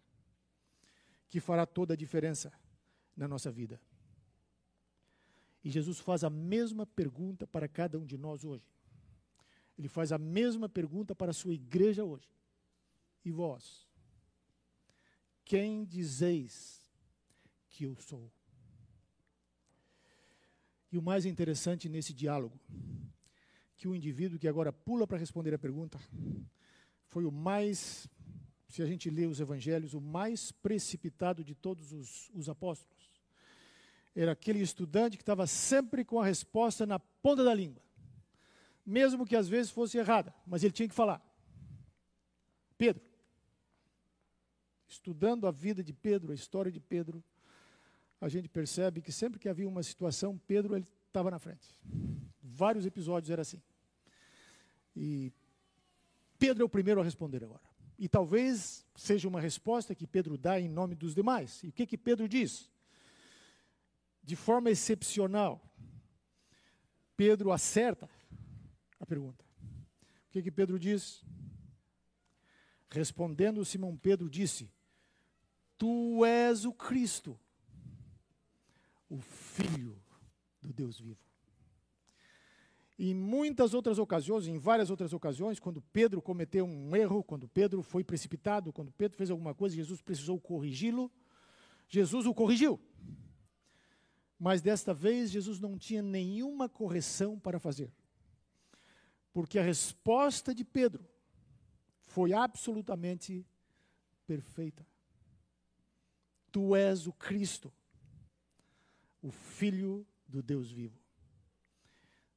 que 1.27 1.39
fará 1.39 1.65
toda 1.65 1.93
a 1.93 1.97
diferença 1.97 2.51
na 3.15 3.27
nossa 3.27 3.51
vida. 3.51 3.81
E 5.63 5.69
Jesus 5.69 5.99
faz 5.99 6.23
a 6.23 6.29
mesma 6.29 6.85
pergunta 6.85 7.45
para 7.45 7.67
cada 7.67 7.99
um 7.99 8.05
de 8.05 8.17
nós 8.17 8.43
hoje. 8.43 8.65
Ele 9.77 9.87
faz 9.87 10.11
a 10.11 10.17
mesma 10.17 10.67
pergunta 10.67 11.15
para 11.15 11.31
a 11.31 11.33
sua 11.33 11.53
igreja 11.53 12.03
hoje. 12.03 12.29
E 13.23 13.31
vós? 13.31 13.87
Quem 15.45 15.85
dizeis 15.85 16.81
que 17.69 17.85
eu 17.85 17.95
sou? 17.95 18.31
E 20.91 20.97
o 20.97 21.01
mais 21.01 21.25
interessante 21.25 21.87
nesse 21.87 22.13
diálogo, 22.13 22.59
que 23.77 23.87
o 23.87 23.95
indivíduo 23.95 24.39
que 24.39 24.47
agora 24.47 24.73
pula 24.73 25.05
para 25.07 25.17
responder 25.17 25.53
a 25.53 25.59
pergunta, 25.59 25.99
foi 27.07 27.25
o 27.25 27.31
mais, 27.31 28.07
se 28.67 28.81
a 28.81 28.85
gente 28.85 29.09
lê 29.09 29.25
os 29.25 29.39
evangelhos, 29.39 29.93
o 29.93 30.01
mais 30.01 30.51
precipitado 30.51 31.43
de 31.43 31.55
todos 31.55 31.91
os, 31.91 32.29
os 32.33 32.49
apóstolos. 32.49 33.09
Era 34.15 34.31
aquele 34.31 34.59
estudante 34.61 35.15
que 35.15 35.23
estava 35.23 35.47
sempre 35.47 36.03
com 36.03 36.19
a 36.19 36.25
resposta 36.25 36.85
na 36.85 36.99
ponta 36.99 37.43
da 37.43 37.53
língua, 37.53 37.81
mesmo 38.85 39.25
que 39.25 39.35
às 39.35 39.47
vezes 39.47 39.71
fosse 39.71 39.97
errada, 39.97 40.33
mas 40.45 40.63
ele 40.63 40.73
tinha 40.73 40.89
que 40.89 40.95
falar. 40.95 41.23
Pedro. 42.77 43.03
Estudando 44.87 45.45
a 45.45 45.51
vida 45.51 45.83
de 45.83 45.93
Pedro, 45.93 46.31
a 46.31 46.35
história 46.35 46.71
de 46.71 46.79
Pedro, 46.79 47.23
a 48.21 48.27
gente 48.27 48.49
percebe 48.49 49.01
que 49.01 49.11
sempre 49.11 49.39
que 49.39 49.47
havia 49.47 49.67
uma 49.67 49.83
situação, 49.83 50.37
Pedro 50.37 50.75
ele 50.75 50.87
estava 51.07 51.31
na 51.31 51.39
frente. 51.39 51.67
Vários 52.41 52.85
episódios 52.85 53.29
era 53.29 53.41
assim. 53.41 53.61
E 54.95 55.31
Pedro 56.37 56.63
é 56.63 56.65
o 56.65 56.69
primeiro 56.69 56.99
a 56.99 57.03
responder 57.03 57.43
agora. 57.43 57.63
E 57.97 58.07
talvez 58.07 58.85
seja 58.95 59.27
uma 59.27 59.41
resposta 59.41 59.95
que 59.95 60.07
Pedro 60.07 60.37
dá 60.37 60.59
em 60.59 60.67
nome 60.69 60.95
dos 60.95 61.13
demais. 61.13 61.61
E 61.63 61.69
o 61.69 61.71
que 61.71 61.85
que 61.85 61.97
Pedro 61.97 62.27
diz? 62.27 62.69
De 64.23 64.35
forma 64.35 64.69
excepcional, 64.69 65.61
Pedro 67.15 67.51
acerta 67.51 68.09
a 68.99 69.05
pergunta. 69.05 69.43
O 70.27 70.31
que 70.31 70.41
que 70.43 70.51
Pedro 70.51 70.79
diz? 70.79 71.23
Respondendo, 72.89 73.65
Simão 73.65 73.97
Pedro 73.97 74.29
disse: 74.29 74.71
Tu 75.77 76.23
és 76.25 76.65
o 76.65 76.71
Cristo, 76.71 77.37
o 79.09 79.19
Filho 79.19 80.01
do 80.61 80.71
Deus 80.71 80.99
vivo. 80.99 81.19
Em 82.97 83.13
muitas 83.13 83.73
outras 83.73 83.97
ocasiões, 83.97 84.45
em 84.45 84.57
várias 84.57 84.89
outras 84.89 85.13
ocasiões, 85.13 85.57
quando 85.57 85.81
Pedro 85.81 86.21
cometeu 86.21 86.65
um 86.65 86.93
erro, 86.95 87.23
quando 87.23 87.47
Pedro 87.47 87.81
foi 87.81 88.03
precipitado, 88.03 88.73
quando 88.73 88.91
Pedro 88.91 89.17
fez 89.17 89.31
alguma 89.31 89.55
coisa, 89.55 89.75
Jesus 89.75 90.01
precisou 90.01 90.39
corrigi-lo, 90.39 91.09
Jesus 91.87 92.25
o 92.25 92.33
corrigiu. 92.33 92.79
Mas 94.37 94.61
desta 94.61 94.93
vez 94.93 95.31
Jesus 95.31 95.59
não 95.59 95.77
tinha 95.77 96.01
nenhuma 96.01 96.67
correção 96.67 97.39
para 97.39 97.57
fazer. 97.57 97.91
Porque 99.31 99.57
a 99.57 99.63
resposta 99.63 100.53
de 100.53 100.65
Pedro 100.65 101.07
foi 102.01 102.33
absolutamente 102.33 103.45
perfeita. 104.27 104.85
Tu 106.51 106.75
és 106.75 107.07
o 107.07 107.13
Cristo, 107.13 107.71
o 109.21 109.31
Filho 109.31 110.05
do 110.27 110.41
Deus 110.41 110.71
vivo. 110.71 110.97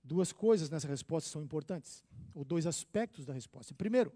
Duas 0.02 0.32
coisas 0.32 0.68
nessa 0.68 0.88
resposta 0.88 1.30
são 1.30 1.42
importantes, 1.42 2.02
ou 2.34 2.44
dois 2.44 2.66
aspectos 2.66 3.24
da 3.24 3.32
resposta. 3.32 3.74
Primeiro, 3.74 4.12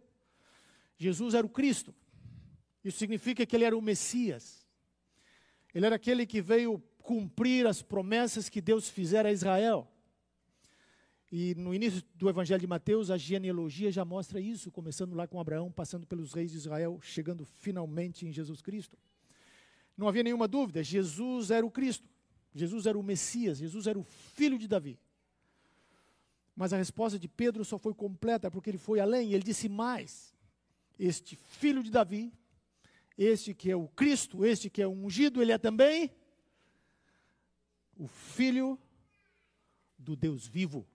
Jesus 0.96 1.34
era 1.34 1.46
o 1.46 1.50
Cristo. 1.50 1.94
Isso 2.82 2.98
significa 2.98 3.46
que 3.46 3.54
ele 3.54 3.64
era 3.64 3.76
o 3.76 3.82
Messias. 3.82 4.66
Ele 5.74 5.86
era 5.86 5.96
aquele 5.96 6.26
que 6.26 6.40
veio 6.40 6.82
cumprir 6.98 7.66
as 7.66 7.82
promessas 7.82 8.48
que 8.48 8.60
Deus 8.60 8.88
fizera 8.88 9.28
a 9.28 9.32
Israel. 9.32 9.88
E 11.30 11.54
no 11.56 11.74
início 11.74 12.02
do 12.14 12.28
Evangelho 12.28 12.60
de 12.60 12.66
Mateus, 12.66 13.10
a 13.10 13.16
genealogia 13.16 13.90
já 13.92 14.04
mostra 14.04 14.40
isso, 14.40 14.70
começando 14.70 15.14
lá 15.14 15.26
com 15.26 15.40
Abraão, 15.40 15.70
passando 15.70 16.06
pelos 16.06 16.32
reis 16.32 16.52
de 16.52 16.56
Israel, 16.56 16.98
chegando 17.02 17.44
finalmente 17.44 18.26
em 18.26 18.32
Jesus 18.32 18.62
Cristo. 18.62 18.96
Não 19.96 20.08
havia 20.08 20.22
nenhuma 20.22 20.46
dúvida, 20.46 20.82
Jesus 20.82 21.50
era 21.50 21.64
o 21.66 21.70
Cristo. 21.70 22.08
Jesus 22.56 22.86
era 22.86 22.98
o 22.98 23.02
Messias, 23.02 23.58
Jesus 23.58 23.86
era 23.86 23.98
o 23.98 24.02
filho 24.02 24.58
de 24.58 24.66
Davi. 24.66 24.98
Mas 26.54 26.72
a 26.72 26.78
resposta 26.78 27.18
de 27.18 27.28
Pedro 27.28 27.62
só 27.66 27.78
foi 27.78 27.92
completa 27.92 28.50
porque 28.50 28.70
ele 28.70 28.78
foi 28.78 28.98
além, 28.98 29.34
ele 29.34 29.42
disse 29.42 29.68
mais. 29.68 30.34
Este 30.98 31.36
filho 31.36 31.82
de 31.82 31.90
Davi, 31.90 32.32
este 33.18 33.52
que 33.52 33.70
é 33.70 33.76
o 33.76 33.86
Cristo, 33.88 34.42
este 34.42 34.70
que 34.70 34.80
é 34.80 34.86
o 34.86 34.90
ungido, 34.90 35.42
ele 35.42 35.52
é 35.52 35.58
também 35.58 36.10
o 37.98 38.08
filho 38.08 38.80
do 39.98 40.16
Deus 40.16 40.46
vivo. 40.46 40.86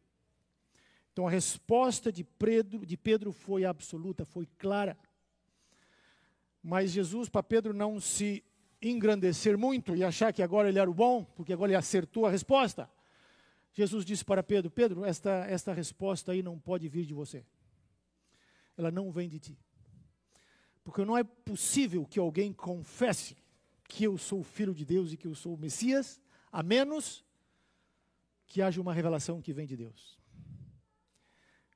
Então 1.13 1.27
a 1.27 1.31
resposta 1.31 2.11
de 2.11 2.23
Pedro, 2.23 2.83
de 2.83 2.97
Pedro 2.97 3.31
foi 3.31 3.65
absoluta, 3.65 4.25
foi 4.25 4.47
clara. 4.57 4.97
Mas 6.63 6.89
Jesus, 6.89 7.29
para 7.29 7.43
Pedro 7.43 7.71
não 7.71 7.99
se 7.99 8.43
engrandecer 8.81 9.57
muito 9.57 9.95
e 9.95 10.03
achar 10.03 10.33
que 10.33 10.41
agora 10.41 10.69
ele 10.69 10.79
era 10.79 10.89
o 10.89 10.93
bom, 10.93 11.23
porque 11.23 11.53
agora 11.53 11.71
ele 11.71 11.77
acertou 11.77 12.25
a 12.25 12.31
resposta, 12.31 12.89
Jesus 13.73 14.03
disse 14.03 14.25
para 14.25 14.43
Pedro: 14.43 14.69
Pedro, 14.69 15.05
esta, 15.05 15.45
esta 15.47 15.73
resposta 15.73 16.31
aí 16.31 16.43
não 16.43 16.59
pode 16.59 16.87
vir 16.89 17.05
de 17.05 17.13
você. 17.13 17.45
Ela 18.77 18.91
não 18.91 19.11
vem 19.11 19.29
de 19.29 19.39
ti. 19.39 19.59
Porque 20.83 21.05
não 21.05 21.17
é 21.17 21.23
possível 21.23 22.05
que 22.05 22.19
alguém 22.19 22.51
confesse 22.51 23.37
que 23.87 24.03
eu 24.03 24.17
sou 24.17 24.43
filho 24.43 24.73
de 24.73 24.83
Deus 24.83 25.13
e 25.13 25.17
que 25.17 25.27
eu 25.27 25.35
sou 25.35 25.53
o 25.53 25.57
Messias, 25.57 26.19
a 26.51 26.63
menos 26.63 27.23
que 28.47 28.61
haja 28.61 28.81
uma 28.81 28.93
revelação 28.93 29.41
que 29.41 29.53
vem 29.53 29.67
de 29.67 29.77
Deus. 29.77 30.19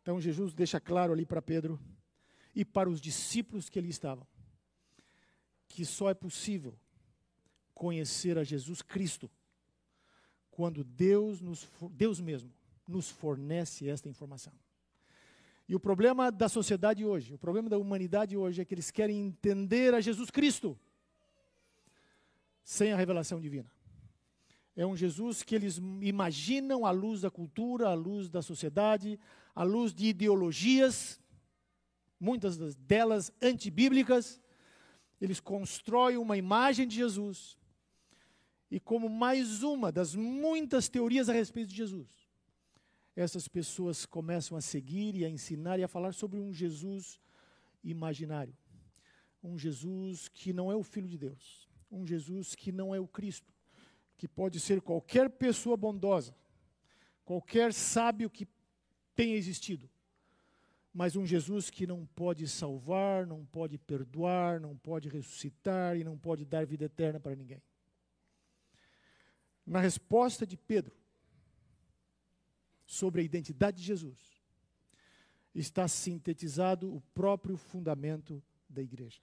Então 0.01 0.19
Jesus 0.19 0.53
deixa 0.53 0.79
claro 0.79 1.13
ali 1.13 1.25
para 1.25 1.41
Pedro 1.41 1.79
e 2.53 2.65
para 2.65 2.89
os 2.89 2.99
discípulos 2.99 3.69
que 3.69 3.79
ali 3.79 3.89
estavam 3.89 4.27
que 5.67 5.83
só 5.83 6.09
é 6.09 6.13
possível 6.13 6.79
conhecer 7.75 8.37
a 8.37 8.43
Jesus 8.43 8.81
Cristo 8.81 9.29
quando 10.49 10.83
Deus, 10.83 11.41
nos, 11.41 11.69
Deus 11.91 12.21
mesmo 12.21 12.51
nos 12.87 13.09
fornece 13.09 13.89
esta 13.89 14.07
informação. 14.07 14.53
E 15.67 15.75
o 15.75 15.79
problema 15.79 16.31
da 16.31 16.47
sociedade 16.47 17.03
hoje, 17.03 17.33
o 17.33 17.37
problema 17.37 17.69
da 17.69 17.77
humanidade 17.77 18.37
hoje 18.37 18.61
é 18.61 18.65
que 18.65 18.73
eles 18.73 18.89
querem 18.89 19.19
entender 19.19 19.93
a 19.93 19.99
Jesus 19.99 20.29
Cristo 20.29 20.79
sem 22.63 22.93
a 22.93 22.95
revelação 22.95 23.41
divina. 23.41 23.69
É 24.75 24.85
um 24.85 24.95
Jesus 24.95 25.43
que 25.43 25.55
eles 25.55 25.77
imaginam 26.01 26.85
à 26.85 26.91
luz 26.91 27.21
da 27.21 27.31
cultura, 27.31 27.89
à 27.89 27.93
luz 27.93 28.29
da 28.29 28.41
sociedade, 28.41 29.19
à 29.53 29.63
luz 29.63 29.93
de 29.93 30.07
ideologias, 30.07 31.19
muitas 32.19 32.75
delas 32.75 33.31
antibíblicas. 33.41 34.41
Eles 35.19 35.39
constroem 35.39 36.17
uma 36.17 36.37
imagem 36.37 36.87
de 36.87 36.95
Jesus 36.95 37.57
e 38.69 38.79
como 38.79 39.09
mais 39.09 39.63
uma 39.63 39.91
das 39.91 40.15
muitas 40.15 40.89
teorias 40.89 41.29
a 41.29 41.33
respeito 41.33 41.69
de 41.69 41.75
Jesus. 41.75 42.25
Essas 43.15 43.47
pessoas 43.47 44.05
começam 44.05 44.57
a 44.57 44.61
seguir 44.61 45.15
e 45.15 45.23
a 45.23 45.29
ensinar 45.29 45.79
e 45.79 45.83
a 45.83 45.87
falar 45.87 46.13
sobre 46.13 46.39
um 46.39 46.51
Jesus 46.51 47.19
imaginário. 47.83 48.55
Um 49.41 49.57
Jesus 49.57 50.27
que 50.27 50.51
não 50.51 50.71
é 50.71 50.75
o 50.75 50.83
Filho 50.83 51.07
de 51.07 51.17
Deus. 51.17 51.69
Um 51.89 52.05
Jesus 52.05 52.55
que 52.55 52.71
não 52.71 52.93
é 52.93 52.99
o 52.99 53.07
Cristo. 53.07 53.53
Que 54.17 54.27
pode 54.27 54.59
ser 54.59 54.81
qualquer 54.81 55.29
pessoa 55.29 55.77
bondosa, 55.77 56.35
qualquer 57.23 57.73
sábio 57.73 58.29
que 58.29 58.47
tenha 59.15 59.35
existido. 59.35 59.89
Mas 60.93 61.15
um 61.15 61.25
Jesus 61.25 61.69
que 61.69 61.85
não 61.85 62.05
pode 62.05 62.47
salvar, 62.47 63.27
não 63.27 63.45
pode 63.45 63.77
perdoar, 63.77 64.59
não 64.59 64.75
pode 64.77 65.09
ressuscitar 65.09 65.97
e 65.97 66.03
não 66.03 66.17
pode 66.17 66.45
dar 66.45 66.65
vida 66.65 66.85
eterna 66.85 67.19
para 67.19 67.35
ninguém. 67.35 67.61
Na 69.65 69.79
resposta 69.79 70.45
de 70.45 70.55
Pedro 70.55 70.95
sobre 72.85 73.21
a 73.21 73.23
identidade 73.23 73.77
de 73.77 73.83
Jesus, 73.83 74.19
está 75.53 75.87
sintetizado 75.87 76.93
o 76.93 77.01
próprio 77.13 77.57
fundamento 77.57 78.43
da 78.69 78.81
igreja. 78.81 79.21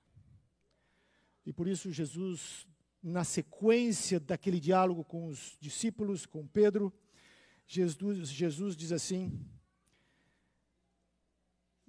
E 1.45 1.53
por 1.53 1.69
isso, 1.69 1.93
Jesus, 1.93 2.67
na 3.03 3.25
sequência 3.25 4.19
daquele 4.19 4.59
diálogo 4.59 5.05
com 5.05 5.27
os 5.27 5.57
discípulos, 5.61 6.27
com 6.27 6.47
Pedro, 6.47 6.93
Jesus, 7.67 8.29
Jesus 8.29 8.77
diz 8.77 8.93
assim: 8.93 9.39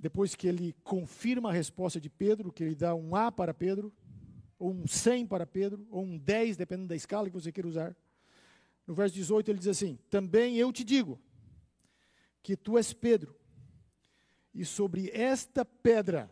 depois 0.03 0.35
que 0.35 0.47
ele 0.47 0.75
confirma 0.83 1.49
a 1.49 1.53
resposta 1.53 1.99
de 1.99 2.09
Pedro, 2.09 2.51
que 2.51 2.61
ele 2.61 2.75
dá 2.75 2.93
um 2.93 3.15
A 3.15 3.31
para 3.31 3.53
Pedro, 3.53 3.93
ou 4.59 4.73
um 4.73 4.85
100 4.85 5.27
para 5.27 5.45
Pedro, 5.45 5.87
ou 5.89 6.03
um 6.03 6.17
10, 6.17 6.57
dependendo 6.57 6.89
da 6.89 6.95
escala 6.95 7.29
que 7.29 7.33
você 7.33 7.53
queira 7.53 7.69
usar. 7.69 7.95
No 8.85 8.93
verso 8.93 9.15
18 9.15 9.49
ele 9.49 9.59
diz 9.59 9.67
assim: 9.67 9.97
Também 10.09 10.57
eu 10.57 10.71
te 10.71 10.83
digo 10.83 11.19
que 12.41 12.57
tu 12.57 12.77
és 12.77 12.93
Pedro, 12.93 13.35
e 14.53 14.65
sobre 14.65 15.09
esta 15.11 15.63
pedra 15.63 16.29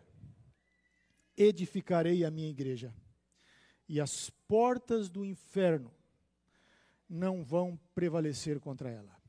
edificarei 1.38 2.26
a 2.26 2.32
minha 2.32 2.50
igreja, 2.50 2.94
e 3.88 4.00
as 4.00 4.30
portas 4.48 5.10
do 5.10 5.24
inferno 5.26 5.92
não 7.10 7.44
vão 7.44 7.80
prevalecer 7.94 8.60
contra 8.60 8.90
ela. 8.90 9.22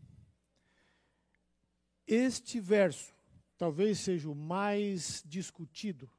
Este 2.06 2.60
verso 2.60 3.14
talvez 3.56 4.00
seja 4.00 4.28
o 4.28 4.34
mais 4.34 5.22
discutido 5.24 6.10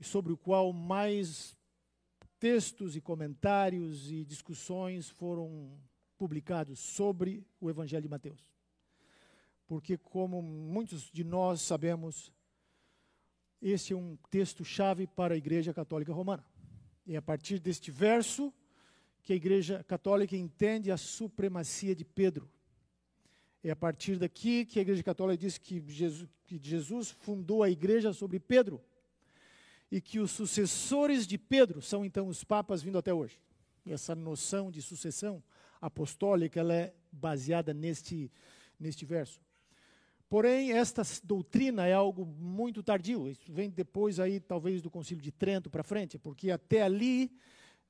e 0.00 0.04
sobre 0.04 0.32
o 0.32 0.36
qual 0.36 0.72
mais 0.72 1.56
textos 2.38 2.96
e 2.96 3.00
comentários 3.00 4.10
e 4.10 4.24
discussões 4.24 5.08
foram 5.08 5.70
publicados 6.16 6.78
sobre 6.78 7.44
o 7.60 7.68
Evangelho 7.68 8.02
de 8.02 8.08
Mateus. 8.08 8.46
Porque, 9.66 9.96
como 9.98 10.40
muitos 10.40 11.10
de 11.10 11.24
nós 11.24 11.60
sabemos, 11.60 12.32
esse 13.60 13.92
é 13.92 13.96
um 13.96 14.16
texto-chave 14.30 15.06
para 15.06 15.34
a 15.34 15.36
Igreja 15.36 15.74
Católica 15.74 16.12
Romana. 16.12 16.44
É 17.06 17.16
a 17.16 17.22
partir 17.22 17.58
deste 17.58 17.90
verso 17.90 18.52
que 19.22 19.32
a 19.32 19.36
Igreja 19.36 19.84
Católica 19.84 20.36
entende 20.36 20.90
a 20.90 20.96
supremacia 20.96 21.94
de 21.94 22.04
Pedro. 22.04 22.50
É 23.62 23.70
a 23.70 23.76
partir 23.76 24.16
daqui 24.16 24.64
que 24.64 24.78
a 24.78 24.82
Igreja 24.82 25.02
Católica 25.02 25.38
diz 25.38 25.58
que 25.58 25.80
Jesus, 25.86 26.28
que 26.46 26.58
Jesus 26.62 27.10
fundou 27.10 27.62
a 27.62 27.68
Igreja 27.68 28.12
sobre 28.12 28.38
Pedro 28.38 28.82
e 29.90 30.00
que 30.00 30.18
os 30.18 30.30
sucessores 30.30 31.26
de 31.26 31.38
Pedro 31.38 31.80
são 31.80 32.04
então 32.04 32.28
os 32.28 32.44
papas 32.44 32.82
vindo 32.82 32.98
até 32.98 33.12
hoje. 33.12 33.38
E 33.86 33.92
essa 33.92 34.14
noção 34.14 34.70
de 34.70 34.82
sucessão 34.82 35.42
apostólica 35.80 36.60
ela 36.60 36.74
é 36.74 36.94
baseada 37.10 37.72
neste, 37.72 38.30
neste 38.78 39.04
verso. 39.04 39.40
Porém, 40.28 40.72
esta 40.72 41.02
doutrina 41.24 41.86
é 41.86 41.94
algo 41.94 42.26
muito 42.26 42.82
tardio. 42.82 43.28
Isso 43.28 43.50
vem 43.50 43.70
depois 43.70 44.20
aí, 44.20 44.38
talvez, 44.38 44.82
do 44.82 44.90
Concílio 44.90 45.22
de 45.22 45.32
Trento 45.32 45.70
para 45.70 45.82
frente, 45.82 46.18
porque 46.18 46.50
até 46.50 46.82
ali, 46.82 47.32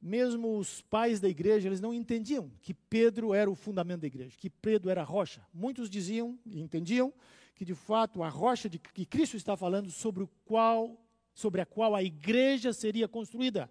mesmo 0.01 0.57
os 0.57 0.81
pais 0.83 1.19
da 1.19 1.29
igreja, 1.29 1.69
eles 1.69 1.81
não 1.81 1.93
entendiam 1.93 2.49
que 2.63 2.73
Pedro 2.73 3.35
era 3.35 3.51
o 3.51 3.57
fundamento 3.57 4.03
da 4.03 4.07
igreja, 4.07 4.37
que 4.39 4.49
Pedro 4.49 4.89
era 4.89 5.01
a 5.01 5.05
rocha. 5.05 5.45
Muitos 5.53 5.91
diziam 5.91 6.39
e 6.47 6.61
entendiam 6.61 7.13
que, 7.57 7.65
de 7.65 7.75
fato, 7.75 8.23
a 8.23 8.29
rocha 8.29 8.69
de 8.69 8.79
que 8.79 9.05
Cristo 9.05 9.37
está 9.37 9.57
falando, 9.57 9.91
sobre 9.91 10.23
o 10.23 10.31
qual 10.45 10.97
sobre 11.39 11.61
a 11.61 11.67
qual 11.67 11.95
a 11.95 12.03
igreja 12.03 12.73
seria 12.73 13.07
construída. 13.07 13.71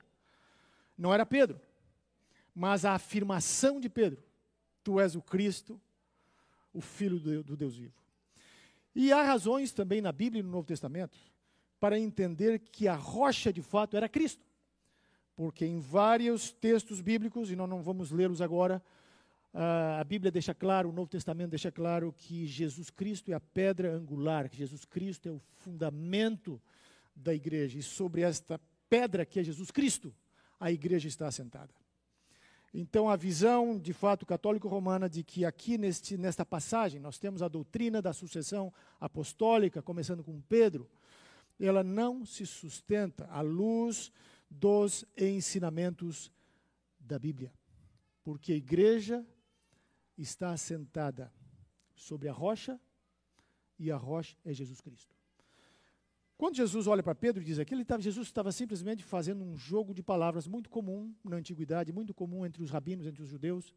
Não 0.97 1.13
era 1.13 1.25
Pedro, 1.25 1.59
mas 2.55 2.85
a 2.85 2.93
afirmação 2.93 3.77
de 3.77 3.89
Pedro: 3.89 4.23
Tu 4.81 5.01
és 5.01 5.17
o 5.17 5.21
Cristo, 5.21 5.77
o 6.73 6.79
Filho 6.79 7.19
do 7.19 7.57
Deus 7.57 7.75
vivo. 7.75 8.01
E 8.95 9.11
há 9.11 9.21
razões 9.21 9.73
também 9.73 9.99
na 9.99 10.13
Bíblia 10.13 10.39
e 10.39 10.43
no 10.43 10.49
Novo 10.49 10.65
Testamento 10.65 11.17
para 11.77 11.99
entender 11.99 12.59
que 12.59 12.87
a 12.87 12.95
rocha 12.95 13.51
de 13.51 13.61
fato 13.61 13.97
era 13.97 14.07
Cristo. 14.07 14.45
Porque 15.35 15.65
em 15.65 15.81
vários 15.81 16.49
textos 16.49 17.01
bíblicos, 17.01 17.51
e 17.51 17.55
nós 17.57 17.69
não 17.69 17.83
vamos 17.83 18.11
lê-los 18.11 18.41
agora, 18.41 18.81
a 19.99 20.03
Bíblia 20.05 20.31
deixa 20.31 20.55
claro, 20.55 20.87
o 20.87 20.93
Novo 20.93 21.09
Testamento 21.09 21.49
deixa 21.49 21.69
claro 21.69 22.15
que 22.17 22.45
Jesus 22.45 22.89
Cristo 22.89 23.29
é 23.29 23.33
a 23.33 23.41
pedra 23.41 23.93
angular, 23.93 24.47
que 24.47 24.55
Jesus 24.55 24.85
Cristo 24.85 25.27
é 25.27 25.31
o 25.33 25.41
fundamento 25.57 26.61
da 27.17 27.33
igreja. 27.33 27.79
E 27.79 27.83
sobre 27.83 28.21
esta 28.21 28.59
pedra 28.89 29.25
que 29.25 29.39
é 29.39 29.43
Jesus 29.43 29.71
Cristo, 29.71 30.13
a 30.59 30.71
igreja 30.71 31.07
está 31.07 31.27
assentada. 31.27 31.73
Então, 32.73 33.09
a 33.09 33.15
visão, 33.15 33.79
de 33.79 33.93
fato, 33.93 34.25
católico-romana 34.25 35.09
de 35.09 35.23
que 35.23 35.45
aqui 35.45 35.77
neste, 35.77 36.17
nesta 36.17 36.45
passagem 36.45 36.99
nós 36.99 37.17
temos 37.17 37.41
a 37.41 37.47
doutrina 37.47 38.01
da 38.01 38.13
sucessão 38.13 38.71
apostólica, 38.99 39.81
começando 39.81 40.23
com 40.23 40.39
Pedro, 40.41 40.89
ela 41.59 41.83
não 41.83 42.23
se 42.25 42.45
sustenta 42.45 43.25
à 43.31 43.41
luz 43.41 44.11
dos 44.49 45.05
ensinamentos 45.17 46.31
da 46.99 47.17
Bíblia. 47.17 47.51
Porque 48.23 48.53
a 48.53 48.57
igreja 48.57 49.25
está 50.17 50.51
assentada 50.51 51.33
sobre 51.95 52.27
a 52.27 52.33
rocha 52.33 52.79
e 53.79 53.91
a 53.91 53.97
rocha 53.97 54.37
é 54.45 54.53
Jesus 54.53 54.81
Cristo. 54.81 55.16
Quando 56.37 56.55
Jesus 56.55 56.85
olha 56.85 57.01
para 57.01 57.15
Pedro 57.15 57.41
e 57.41 57.45
diz 57.45 57.57
aquilo, 57.57 57.81
estava, 57.81 58.01
Jesus 58.01 58.27
estava 58.27 58.51
simplesmente 58.51 59.03
fazendo 59.03 59.43
um 59.43 59.57
jogo 59.57 59.93
de 59.93 60.03
palavras 60.03 60.47
muito 60.47 60.69
comum 60.69 61.11
na 61.23 61.37
antiguidade, 61.37 61.91
muito 61.91 62.13
comum 62.13 62.45
entre 62.45 62.61
os 62.61 62.69
rabinos, 62.69 63.07
entre 63.07 63.23
os 63.23 63.27
judeus, 63.27 63.73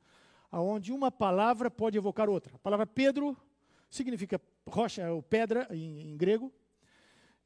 aonde 0.50 0.92
uma 0.92 1.10
palavra 1.10 1.70
pode 1.70 1.96
evocar 1.96 2.28
outra. 2.28 2.54
A 2.54 2.58
palavra 2.58 2.86
Pedro 2.86 3.34
significa 3.88 4.38
rocha 4.68 5.10
ou 5.10 5.22
pedra 5.22 5.66
em, 5.70 6.12
em 6.12 6.16
grego, 6.18 6.52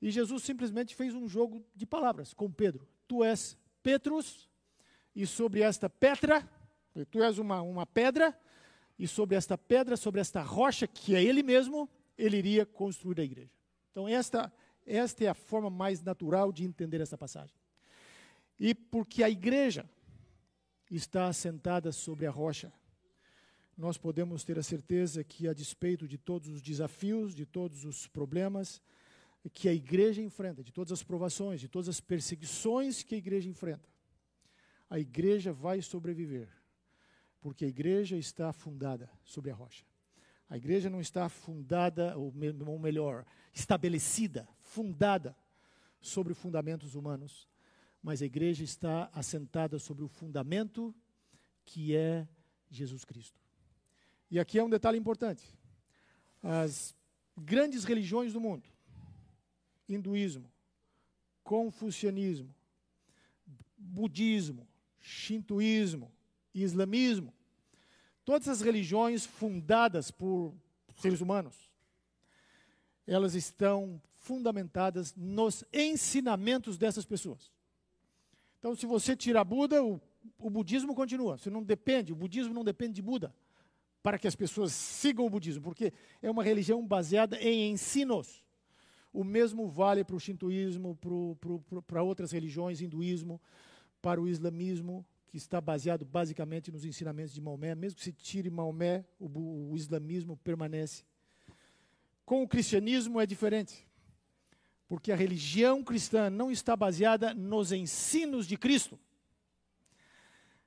e 0.03 0.11
Jesus 0.11 0.42
simplesmente 0.42 0.96
fez 0.96 1.14
um 1.14 1.29
jogo 1.29 1.64
de 1.74 1.87
palavras 1.87 2.35
com 2.35 2.50
Pedro. 2.50 2.87
Tu 3.07 3.22
és 3.22 3.57
Petrus, 3.83 4.50
e 5.14 5.27
sobre 5.27 5.61
esta 5.61 5.88
pedra, 5.88 6.46
tu 7.11 7.22
és 7.22 7.38
uma, 7.38 7.62
uma 7.62 7.87
pedra, 7.87 8.37
e 8.98 9.07
sobre 9.07 9.37
esta 9.37 9.57
pedra, 9.57 9.96
sobre 9.96 10.20
esta 10.20 10.42
rocha, 10.42 10.87
que 10.88 11.14
é 11.14 11.22
ele 11.22 11.42
mesmo, 11.42 11.88
ele 12.18 12.37
iria 12.37 12.66
construir 12.66 13.20
a 13.20 13.24
igreja. 13.24 13.50
Então, 13.90 14.09
esta, 14.09 14.53
esta 14.87 15.25
é 15.25 15.29
a 15.29 15.35
forma 15.35 15.70
mais 15.70 16.03
natural 16.03 16.53
de 16.53 16.64
entender 16.64 17.01
essa 17.01 17.16
passagem. 17.16 17.57
E 18.59 18.75
porque 18.75 19.23
a 19.23 19.31
igreja 19.31 19.88
está 20.90 21.27
assentada 21.27 21.90
sobre 21.90 22.27
a 22.27 22.31
rocha, 22.31 22.73
nós 23.77 23.99
podemos 23.99 24.44
ter 24.44 24.59
a 24.59 24.62
certeza 24.62 25.25
que, 25.25 25.49
a 25.49 25.53
despeito 25.53 26.07
de 26.07 26.16
todos 26.16 26.49
os 26.49 26.62
desafios, 26.62 27.35
de 27.35 27.44
todos 27.44 27.85
os 27.85 28.07
problemas 28.07 28.81
que 29.53 29.68
a 29.68 29.75
igreja 29.75 30.23
enfrenta, 30.23 30.62
de 30.62 30.73
todas 30.73 30.92
as 30.92 31.03
provações, 31.03 31.61
de 31.61 31.68
todas 31.68 31.88
as 31.88 32.01
perseguições 32.01 33.03
que 33.03 33.14
a 33.14 33.18
igreja 33.18 33.49
enfrenta, 33.49 33.88
a 34.88 34.99
igreja 34.99 35.53
vai 35.53 35.83
sobreviver, 35.83 36.49
porque 37.40 37.64
a 37.64 37.68
igreja 37.68 38.16
está 38.16 38.53
fundada 38.53 39.11
sobre 39.25 39.51
a 39.51 39.55
rocha. 39.55 39.85
A 40.49 40.57
igreja 40.57 40.88
não 40.88 41.01
está 41.01 41.29
fundada, 41.29 42.16
ou 42.16 42.33
melhor, 42.79 43.27
estabelecida, 43.53 44.49
fundada 44.74 45.37
sobre 46.00 46.34
fundamentos 46.34 46.96
humanos, 46.96 47.48
mas 48.02 48.20
a 48.20 48.26
igreja 48.26 48.64
está 48.64 49.08
assentada 49.12 49.78
sobre 49.78 50.02
o 50.02 50.08
fundamento 50.08 50.92
que 51.64 51.94
é 51.94 52.26
Jesus 52.68 53.04
Cristo. 53.04 53.40
E 54.28 54.40
aqui 54.40 54.58
é 54.58 54.64
um 54.64 54.68
detalhe 54.68 54.98
importante. 54.98 55.44
As 56.42 56.92
grandes 57.37 57.84
religiões 57.84 58.32
do 58.32 58.40
mundo, 58.40 58.68
hinduísmo, 59.88 60.50
confucianismo, 61.44 62.52
budismo, 63.78 64.66
shintoísmo, 65.00 66.12
islamismo, 66.52 67.32
todas 68.24 68.48
as 68.48 68.60
religiões 68.60 69.24
fundadas 69.24 70.10
por 70.10 70.52
seres 70.96 71.20
humanos, 71.20 71.70
elas 73.06 73.34
estão 73.34 74.02
fundamentadas 74.24 75.14
nos 75.14 75.64
ensinamentos 75.72 76.78
dessas 76.78 77.04
pessoas. 77.04 77.52
Então, 78.58 78.74
se 78.74 78.87
você 78.87 79.14
tira 79.14 79.44
Buda, 79.44 79.84
o, 79.84 80.00
o 80.38 80.48
budismo 80.48 80.94
continua. 80.94 81.37
Você 81.37 81.50
não 81.50 81.62
depende, 81.62 82.12
o 82.12 82.16
budismo 82.16 82.54
não 82.54 82.64
depende 82.64 82.94
de 82.94 83.02
Buda 83.02 83.34
para 84.02 84.18
que 84.18 84.28
as 84.28 84.34
pessoas 84.34 84.72
sigam 84.72 85.24
o 85.24 85.30
budismo, 85.30 85.62
porque 85.62 85.90
é 86.20 86.30
uma 86.30 86.44
religião 86.44 86.87
baseada 86.87 87.38
em 87.40 87.70
ensinos. 87.70 88.44
O 89.10 89.24
mesmo 89.24 89.66
vale 89.66 90.04
para 90.04 90.16
o 90.16 90.20
shintoísmo, 90.20 90.98
para 91.87 92.02
outras 92.02 92.30
religiões, 92.30 92.82
hinduísmo, 92.82 93.40
para 94.02 94.20
o 94.20 94.28
islamismo, 94.28 95.06
que 95.26 95.38
está 95.38 95.58
baseado 95.58 96.04
basicamente 96.04 96.70
nos 96.70 96.84
ensinamentos 96.84 97.32
de 97.32 97.40
Maomé. 97.40 97.74
Mesmo 97.74 97.96
que 97.96 98.04
se 98.04 98.12
tire 98.12 98.50
Maomé, 98.50 99.06
o, 99.18 99.70
o 99.70 99.76
islamismo 99.76 100.37
permanece. 100.37 101.02
Com 102.26 102.42
o 102.42 102.48
cristianismo 102.48 103.20
é 103.20 103.26
diferente, 103.26 103.87
porque 104.88 105.11
a 105.12 105.16
religião 105.16 105.83
cristã 105.83 106.31
não 106.31 106.51
está 106.51 106.77
baseada 106.77 107.33
nos 107.35 107.73
ensinos 107.73 108.47
de 108.47 108.57
Cristo. 108.57 108.99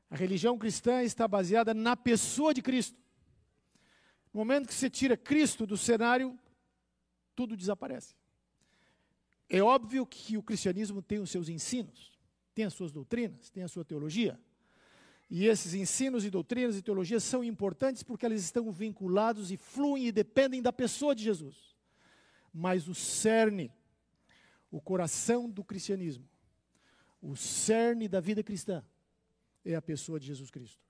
A 0.10 0.16
religião 0.16 0.58
cristã 0.58 1.04
está 1.04 1.28
baseada 1.28 1.74
na 1.74 1.96
pessoa 1.96 2.54
de 2.54 2.62
Cristo. 2.62 2.98
No 4.34 4.40
momento 4.40 4.68
que 4.68 4.74
você 4.74 4.90
tira 4.90 5.18
Cristo 5.18 5.66
do 5.66 5.78
cenário, 5.78 6.38
tudo 7.36 7.58
desaparece. 7.58 8.16
É 9.50 9.62
óbvio 9.62 10.06
que 10.06 10.38
o 10.38 10.44
cristianismo 10.44 11.02
tem 11.02 11.20
os 11.20 11.30
seus 11.30 11.50
ensinos 11.50 12.18
tem 12.58 12.66
as 12.66 12.74
suas 12.74 12.92
doutrinas, 12.92 13.52
tem 13.52 13.62
a 13.62 13.68
sua 13.68 13.86
teologia. 13.86 14.40
E 15.30 15.46
esses 15.46 15.76
ensinos 15.76 16.26
e 16.26 16.32
doutrinas 16.32 16.76
e 16.76 16.82
teologias 16.82 17.24
são 17.24 17.44
importantes 17.44 18.02
porque 18.02 18.26
eles 18.26 18.44
estão 18.44 18.72
vinculados 18.72 19.52
e 19.52 19.58
fluem 19.58 20.08
e 20.08 20.12
dependem 20.12 20.60
da 20.60 20.74
pessoa 20.74 21.14
de 21.14 21.24
Jesus. 21.24 21.76
Mas 22.52 22.88
o 22.88 22.96
cerne, 22.96 23.72
o 24.72 24.82
coração 24.82 25.50
do 25.50 25.64
cristianismo, 25.64 26.28
o 27.22 27.36
cerne 27.36 28.08
da 28.08 28.20
vida 28.20 28.44
cristã, 28.44 28.84
é 29.64 29.76
a 29.76 29.82
pessoa 29.82 30.20
de 30.20 30.28
Jesus 30.28 30.50
Cristo. 30.50 30.82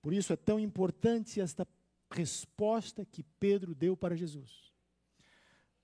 Por 0.00 0.12
isso 0.12 0.32
é 0.32 0.36
tão 0.36 0.58
importante 0.58 1.40
esta 1.40 1.66
resposta 2.10 3.04
que 3.04 3.22
Pedro 3.22 3.74
deu 3.74 3.96
para 3.96 4.16
Jesus. 4.16 4.72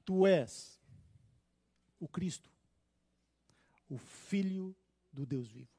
Tu 0.05 0.27
és 0.27 0.81
o 2.01 2.09
Cristo, 2.09 2.51
o 3.89 3.97
Filho 3.97 4.75
do 5.13 5.25
Deus 5.25 5.49
vivo. 5.49 5.71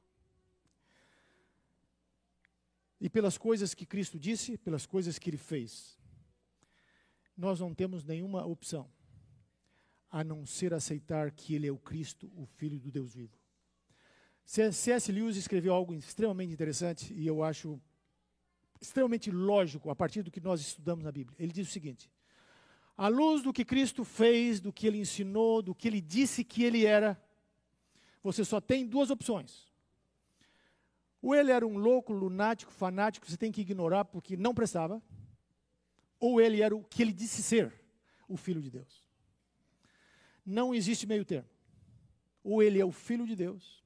E 3.00 3.08
pelas 3.08 3.38
coisas 3.38 3.74
que 3.74 3.86
Cristo 3.86 4.18
disse, 4.18 4.58
pelas 4.58 4.86
coisas 4.86 5.18
que 5.18 5.30
ele 5.30 5.38
fez, 5.38 5.98
nós 7.36 7.60
não 7.60 7.74
temos 7.74 8.04
nenhuma 8.04 8.44
opção 8.44 8.90
a 10.10 10.24
não 10.24 10.44
ser 10.44 10.74
aceitar 10.74 11.30
que 11.30 11.54
ele 11.54 11.66
é 11.66 11.72
o 11.72 11.78
Cristo, 11.78 12.30
o 12.34 12.44
Filho 12.44 12.78
do 12.78 12.90
Deus 12.90 13.14
vivo. 13.14 13.38
C.S. 14.44 15.12
Lewis 15.12 15.36
escreveu 15.36 15.72
algo 15.72 15.94
extremamente 15.94 16.52
interessante 16.52 17.14
e 17.14 17.26
eu 17.26 17.42
acho 17.44 17.80
extremamente 18.80 19.30
lógico 19.30 19.90
a 19.90 19.94
partir 19.94 20.22
do 20.22 20.30
que 20.30 20.40
nós 20.40 20.60
estudamos 20.60 21.04
na 21.04 21.12
Bíblia. 21.12 21.36
Ele 21.38 21.52
diz 21.52 21.68
o 21.68 21.70
seguinte: 21.70 22.10
à 22.96 23.06
luz 23.06 23.42
do 23.42 23.52
que 23.52 23.64
Cristo 23.64 24.02
fez, 24.02 24.60
do 24.60 24.72
que 24.72 24.86
ele 24.86 24.98
ensinou, 24.98 25.62
do 25.62 25.74
que 25.74 25.86
ele 25.86 26.00
disse 26.00 26.42
que 26.42 26.64
ele 26.64 26.84
era, 26.84 27.22
você 28.22 28.44
só 28.44 28.60
tem 28.60 28.86
duas 28.86 29.10
opções. 29.10 29.70
Ou 31.22 31.34
ele 31.34 31.52
era 31.52 31.66
um 31.66 31.78
louco, 31.78 32.12
lunático, 32.12 32.72
fanático, 32.72 33.30
você 33.30 33.36
tem 33.36 33.52
que 33.52 33.60
ignorar 33.60 34.06
porque 34.06 34.36
não 34.36 34.54
prestava, 34.54 35.00
ou 36.18 36.40
ele 36.40 36.60
era 36.60 36.74
o 36.74 36.82
que 36.82 37.02
ele 37.02 37.12
disse 37.12 37.42
ser, 37.42 37.72
o 38.26 38.36
Filho 38.36 38.60
de 38.60 38.70
Deus. 38.70 39.09
Não 40.44 40.74
existe 40.74 41.06
meio 41.06 41.24
termo. 41.24 41.48
Ou 42.42 42.62
ele 42.62 42.80
é 42.80 42.84
o 42.84 42.92
Filho 42.92 43.26
de 43.26 43.36
Deus, 43.36 43.84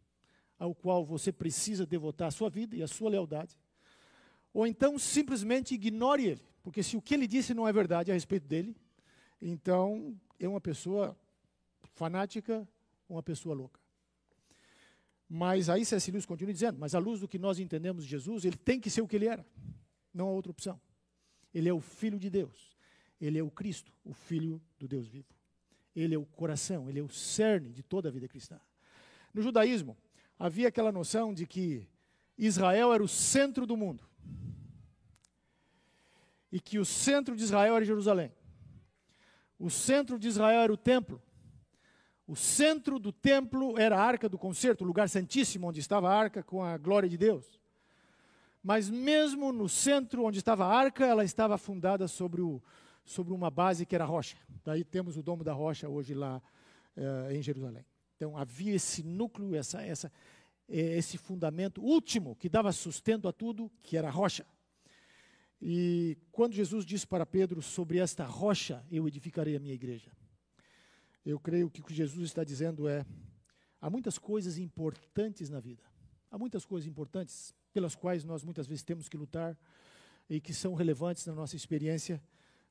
ao 0.59 0.75
qual 0.75 1.05
você 1.05 1.33
precisa 1.33 1.85
devotar 1.85 2.29
a 2.29 2.31
sua 2.31 2.49
vida 2.49 2.77
e 2.77 2.83
a 2.83 2.89
sua 2.89 3.11
lealdade, 3.11 3.59
ou 4.53 4.67
então 4.67 4.99
simplesmente 4.99 5.75
ignore 5.75 6.25
ele, 6.25 6.43
porque 6.63 6.83
se 6.83 6.97
o 6.97 7.03
que 7.03 7.15
ele 7.15 7.27
disse 7.27 7.53
não 7.53 7.67
é 7.67 7.73
verdade 7.73 8.11
a 8.11 8.15
respeito 8.15 8.47
dele, 8.47 8.77
então 9.43 10.17
é 10.39 10.49
uma 10.49 10.61
pessoa 10.61 11.19
fanática, 11.95 12.67
uma 13.09 13.23
pessoa 13.23 13.55
louca. 13.55 13.81
Mas 15.29 15.69
aí 15.69 15.85
C.S. 15.85 16.27
Continua 16.27 16.53
dizendo, 16.53 16.79
mas 16.79 16.95
à 16.95 16.99
luz 16.99 17.21
do 17.21 17.27
que 17.27 17.39
nós 17.39 17.59
entendemos 17.59 18.05
de 18.05 18.11
Jesus, 18.11 18.45
ele 18.45 18.57
tem 18.57 18.79
que 18.79 18.89
ser 18.89 19.03
o 19.03 19.09
que 19.09 19.17
ele 19.17 19.27
era. 19.27 19.45
Não 20.13 20.29
há 20.29 20.31
outra 20.31 20.53
opção. 20.53 20.81
Ele 21.53 21.69
é 21.69 21.73
o 21.73 21.81
Filho 21.81 22.19
de 22.19 22.31
Deus. 22.31 22.77
Ele 23.21 23.39
é 23.39 23.43
o 23.43 23.51
Cristo, 23.51 23.93
o 24.05 24.13
Filho 24.13 24.63
do 24.79 24.87
Deus 24.87 25.09
vivo. 25.09 25.34
Ele 25.95 26.15
é 26.15 26.19
o 26.19 26.25
coração, 26.25 26.89
ele 26.89 26.99
é 26.99 27.03
o 27.03 27.09
cerne 27.09 27.71
de 27.71 27.83
toda 27.83 28.09
a 28.09 28.13
vida 28.13 28.27
cristã. 28.27 28.61
No 29.33 29.43
judaísmo, 29.43 29.97
havia 30.39 30.69
aquela 30.69 30.91
noção 30.91 31.33
de 31.33 31.47
que 31.47 31.89
Israel 32.37 32.93
era 32.93 33.03
o 33.03 33.09
centro 33.09 33.67
do 33.67 33.77
mundo. 33.77 34.05
E 36.51 36.61
que 36.61 36.79
o 36.79 36.85
centro 36.85 37.37
de 37.37 37.43
Israel 37.43 37.77
era 37.77 37.85
Jerusalém. 37.85 38.33
O 39.59 39.71
centro 39.71 40.19
de 40.19 40.29
Israel 40.29 40.61
era 40.61 40.73
o 40.73 40.77
templo. 40.77 41.23
O 42.27 42.35
centro 42.35 42.99
do 42.99 43.13
templo 43.13 43.79
era 43.79 43.99
a 43.99 44.03
arca 44.03 44.29
do 44.29 44.39
concerto, 44.39 44.83
o 44.83 44.87
lugar 44.87 45.09
santíssimo 45.09 45.69
onde 45.69 45.81
estava 45.81 46.09
a 46.09 46.17
arca 46.17 46.43
com 46.43 46.63
a 46.63 46.77
glória 46.79 47.09
de 47.09 47.19
Deus. 47.19 47.61
Mas 48.63 48.89
mesmo 48.89 49.53
no 49.53 49.69
centro 49.69 50.25
onde 50.25 50.39
estava 50.39 50.65
a 50.65 50.75
arca, 50.75 51.05
ela 51.05 51.23
estava 51.23 51.59
fundada 51.59 52.09
sobre, 52.09 52.41
o, 52.41 52.63
sobre 53.05 53.33
uma 53.33 53.51
base 53.51 53.85
que 53.85 53.95
era 53.95 54.05
rocha. 54.05 54.37
Daí 54.65 54.83
temos 54.83 55.17
o 55.17 55.23
domo 55.23 55.45
da 55.45 55.53
rocha 55.53 55.89
hoje 55.89 56.15
lá 56.15 56.43
eh, 56.97 57.37
em 57.37 57.43
Jerusalém. 57.43 57.85
Então 58.17 58.37
havia 58.37 58.75
esse 58.75 59.03
núcleo, 59.03 59.55
essa, 59.55 59.83
essa, 59.83 60.11
eh, 60.69 60.97
esse 60.97 61.19
fundamento 61.19 61.83
último 61.83 62.35
que 62.37 62.49
dava 62.49 62.73
sustento 62.73 63.29
a 63.29 63.33
tudo, 63.33 63.71
que 63.83 63.97
era 63.97 64.09
a 64.09 64.11
rocha. 64.11 64.47
E 65.61 66.17
quando 66.33 66.55
Jesus 66.55 66.85
disse 66.85 67.07
para 67.07 67.25
Pedro 67.25 67.63
sobre 67.63 67.99
esta 67.99 68.25
rocha, 68.25 68.85
eu 68.91 69.07
edificarei 69.07 69.57
a 69.57 69.61
minha 69.61 69.75
igreja. 69.75 70.11
Eu 71.25 71.41
creio 71.41 71.71
que 71.71 71.81
o 71.81 71.85
que 71.85 71.95
Jesus 71.95 72.27
está 72.27 72.45
dizendo 72.45 72.87
é: 72.87 73.05
há 73.81 73.89
muitas 73.89 74.19
coisas 74.19 74.59
importantes 74.59 75.49
na 75.49 75.61
vida, 75.61 75.83
há 76.31 76.39
muitas 76.39 76.65
coisas 76.65 76.89
importantes 76.89 77.55
pelas 77.73 77.95
quais 77.95 78.25
nós 78.25 78.45
muitas 78.45 78.67
vezes 78.67 78.85
temos 78.85 79.09
que 79.09 79.17
lutar 79.17 79.59
e 80.29 80.41
que 80.41 80.55
são 80.55 80.75
relevantes 80.75 81.27
na 81.27 81.35
nossa 81.35 81.57
experiência, 81.57 82.23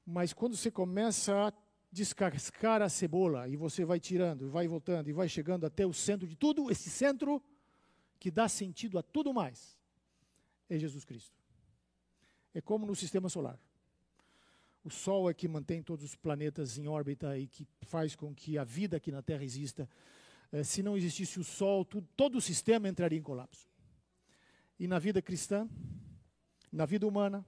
mas 0.06 0.34
quando 0.34 0.56
você 0.56 0.70
começa 0.70 1.48
a 1.48 1.54
descascar 1.92 2.82
a 2.82 2.90
cebola 2.90 3.48
e 3.48 3.56
você 3.56 3.86
vai 3.86 4.00
tirando, 4.00 4.50
vai 4.50 4.68
voltando 4.68 5.08
e 5.08 5.14
vai 5.14 5.30
chegando 5.30 5.66
até 5.66 5.86
o 5.86 5.94
centro 5.94 6.28
de 6.28 6.36
tudo, 6.36 6.72
esse 6.72 6.90
centro 6.90 7.42
que 8.20 8.32
dá 8.32 8.50
sentido 8.50 8.98
a 8.98 9.04
tudo 9.04 9.34
mais 9.34 9.78
é 10.70 10.80
Jesus 10.80 11.06
Cristo. 11.06 11.38
É 12.54 12.62
como 12.62 12.86
no 12.86 12.96
sistema 12.96 13.30
solar. 13.30 13.60
O 14.84 14.90
Sol 14.90 15.30
é 15.30 15.34
que 15.34 15.48
mantém 15.48 15.82
todos 15.82 16.04
os 16.04 16.16
planetas 16.16 16.78
em 16.78 16.88
órbita 16.88 17.38
e 17.38 17.48
que 17.48 17.66
faz 17.82 18.16
com 18.16 18.34
que 18.34 18.58
a 18.58 18.64
vida 18.64 18.98
aqui 18.98 19.12
na 19.12 19.22
Terra 19.22 19.44
exista. 19.44 19.90
É, 20.52 20.64
se 20.64 20.84
não 20.84 20.98
existisse 20.98 21.40
o 21.40 21.44
Sol, 21.44 21.86
todo 21.86 22.38
o 22.38 22.42
sistema 22.42 22.90
entraria 22.90 23.18
em 23.18 23.24
colapso. 23.24 23.70
E 24.78 24.88
na 24.88 25.00
vida 25.00 25.22
cristã, 25.22 25.70
na 26.72 26.86
vida 26.86 27.08
humana, 27.08 27.46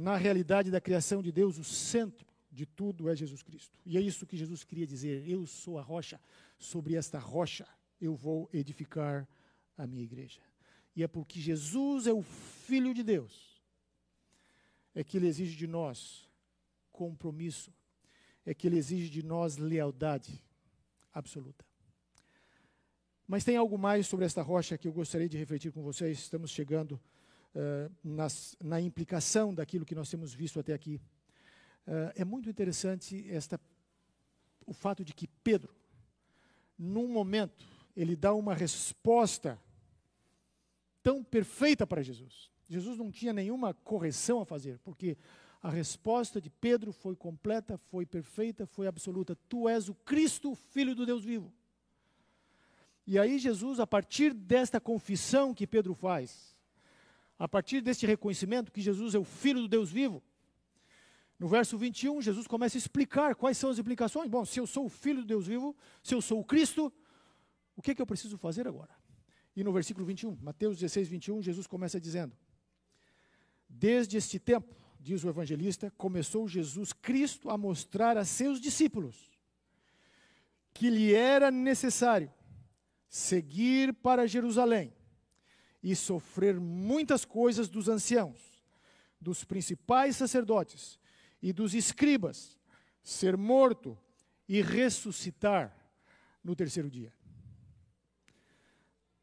na 0.00 0.16
realidade 0.16 0.70
da 0.70 0.80
criação 0.80 1.22
de 1.22 1.30
Deus, 1.30 1.58
o 1.58 1.64
centro 1.64 2.26
de 2.50 2.66
tudo 2.66 3.08
é 3.08 3.14
Jesus 3.14 3.42
Cristo. 3.42 3.78
E 3.84 3.96
é 3.96 4.00
isso 4.00 4.26
que 4.26 4.36
Jesus 4.36 4.64
queria 4.64 4.86
dizer: 4.86 5.28
Eu 5.28 5.46
sou 5.46 5.78
a 5.78 5.82
rocha, 5.82 6.20
sobre 6.58 6.94
esta 6.94 7.18
rocha 7.18 7.66
eu 8.00 8.14
vou 8.14 8.48
edificar 8.52 9.28
a 9.76 9.86
minha 9.86 10.02
igreja. 10.02 10.40
E 10.96 11.02
é 11.02 11.08
porque 11.08 11.38
Jesus 11.38 12.06
é 12.06 12.12
o 12.12 12.22
Filho 12.22 12.94
de 12.94 13.02
Deus, 13.02 13.62
é 14.94 15.04
que 15.04 15.18
Ele 15.18 15.28
exige 15.28 15.54
de 15.54 15.66
nós 15.66 16.28
compromisso, 16.90 17.72
é 18.44 18.54
que 18.54 18.66
Ele 18.66 18.78
exige 18.78 19.10
de 19.10 19.22
nós 19.22 19.56
lealdade 19.58 20.42
absoluta. 21.12 21.64
Mas 23.28 23.44
tem 23.44 23.56
algo 23.56 23.78
mais 23.78 24.06
sobre 24.06 24.24
esta 24.24 24.42
rocha 24.42 24.76
que 24.76 24.88
eu 24.88 24.92
gostaria 24.92 25.28
de 25.28 25.38
refletir 25.38 25.70
com 25.70 25.82
vocês. 25.82 26.18
Estamos 26.18 26.50
chegando 26.50 27.00
uh, 27.54 27.92
nas, 28.02 28.56
na 28.62 28.80
implicação 28.80 29.54
daquilo 29.54 29.84
que 29.84 29.94
nós 29.94 30.10
temos 30.10 30.32
visto 30.32 30.60
até 30.60 30.72
aqui. 30.72 31.00
Uh, 31.86 32.12
é 32.14 32.24
muito 32.24 32.48
interessante 32.48 33.24
esta, 33.30 33.60
o 34.66 34.72
fato 34.72 35.04
de 35.04 35.14
que 35.14 35.26
Pedro, 35.26 35.74
num 36.78 37.08
momento, 37.08 37.66
ele 37.96 38.16
dá 38.16 38.32
uma 38.34 38.54
resposta 38.54 39.58
tão 41.02 41.22
perfeita 41.22 41.86
para 41.86 42.02
Jesus. 42.02 42.50
Jesus 42.68 42.96
não 42.96 43.10
tinha 43.10 43.32
nenhuma 43.32 43.74
correção 43.74 44.40
a 44.40 44.44
fazer, 44.44 44.78
porque 44.78 45.16
a 45.62 45.68
resposta 45.68 46.40
de 46.40 46.48
Pedro 46.48 46.92
foi 46.92 47.14
completa, 47.14 47.76
foi 47.76 48.06
perfeita, 48.06 48.66
foi 48.66 48.86
absoluta. 48.86 49.36
Tu 49.48 49.68
és 49.68 49.88
o 49.88 49.94
Cristo, 49.94 50.54
filho 50.54 50.94
do 50.94 51.04
Deus 51.04 51.24
vivo. 51.24 51.52
E 53.06 53.18
aí 53.18 53.38
Jesus, 53.38 53.80
a 53.80 53.86
partir 53.86 54.32
desta 54.32 54.80
confissão 54.80 55.52
que 55.52 55.66
Pedro 55.66 55.94
faz, 55.94 56.56
a 57.40 57.48
partir 57.48 57.80
deste 57.80 58.06
reconhecimento 58.06 58.70
que 58.70 58.82
Jesus 58.82 59.14
é 59.14 59.18
o 59.18 59.24
filho 59.24 59.62
do 59.62 59.68
Deus 59.68 59.90
vivo, 59.90 60.22
no 61.38 61.48
verso 61.48 61.78
21, 61.78 62.20
Jesus 62.20 62.46
começa 62.46 62.76
a 62.76 62.78
explicar 62.78 63.34
quais 63.34 63.56
são 63.56 63.70
as 63.70 63.78
implicações. 63.78 64.28
Bom, 64.28 64.44
se 64.44 64.60
eu 64.60 64.66
sou 64.66 64.84
o 64.84 64.88
filho 64.90 65.22
do 65.22 65.26
Deus 65.26 65.46
vivo, 65.46 65.74
se 66.02 66.14
eu 66.14 66.20
sou 66.20 66.38
o 66.38 66.44
Cristo, 66.44 66.92
o 67.74 67.80
que, 67.80 67.92
é 67.92 67.94
que 67.94 68.02
eu 68.02 68.06
preciso 68.06 68.36
fazer 68.36 68.68
agora? 68.68 68.94
E 69.56 69.64
no 69.64 69.72
versículo 69.72 70.04
21, 70.04 70.36
Mateus 70.42 70.76
16, 70.76 71.08
21, 71.08 71.40
Jesus 71.40 71.66
começa 71.66 71.98
dizendo: 71.98 72.36
Desde 73.66 74.18
este 74.18 74.38
tempo, 74.38 74.76
diz 75.00 75.24
o 75.24 75.30
evangelista, 75.30 75.90
começou 75.96 76.46
Jesus 76.46 76.92
Cristo 76.92 77.48
a 77.48 77.56
mostrar 77.56 78.18
a 78.18 78.24
seus 78.26 78.60
discípulos 78.60 79.30
que 80.74 80.90
lhe 80.90 81.14
era 81.14 81.50
necessário 81.50 82.30
seguir 83.08 83.94
para 83.94 84.26
Jerusalém 84.26 84.92
e 85.82 85.96
sofrer 85.96 86.60
muitas 86.60 87.24
coisas 87.24 87.68
dos 87.68 87.88
anciãos, 87.88 88.62
dos 89.20 89.44
principais 89.44 90.16
sacerdotes 90.16 90.98
e 91.42 91.52
dos 91.52 91.74
escribas, 91.74 92.58
ser 93.02 93.36
morto 93.36 93.98
e 94.48 94.60
ressuscitar 94.60 95.74
no 96.42 96.54
terceiro 96.54 96.90
dia. 96.90 97.12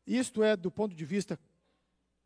Isto 0.06 0.42
é, 0.42 0.56
do 0.56 0.72
ponto 0.72 0.96
de 0.96 1.06
vista 1.06 1.40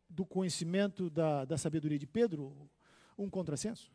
do 0.08 0.24
conhecimento 0.24 1.10
da, 1.10 1.44
da 1.44 1.58
sabedoria 1.58 1.98
de 1.98 2.06
Pedro, 2.06 2.70
um 3.18 3.28
contrassenso. 3.28 3.90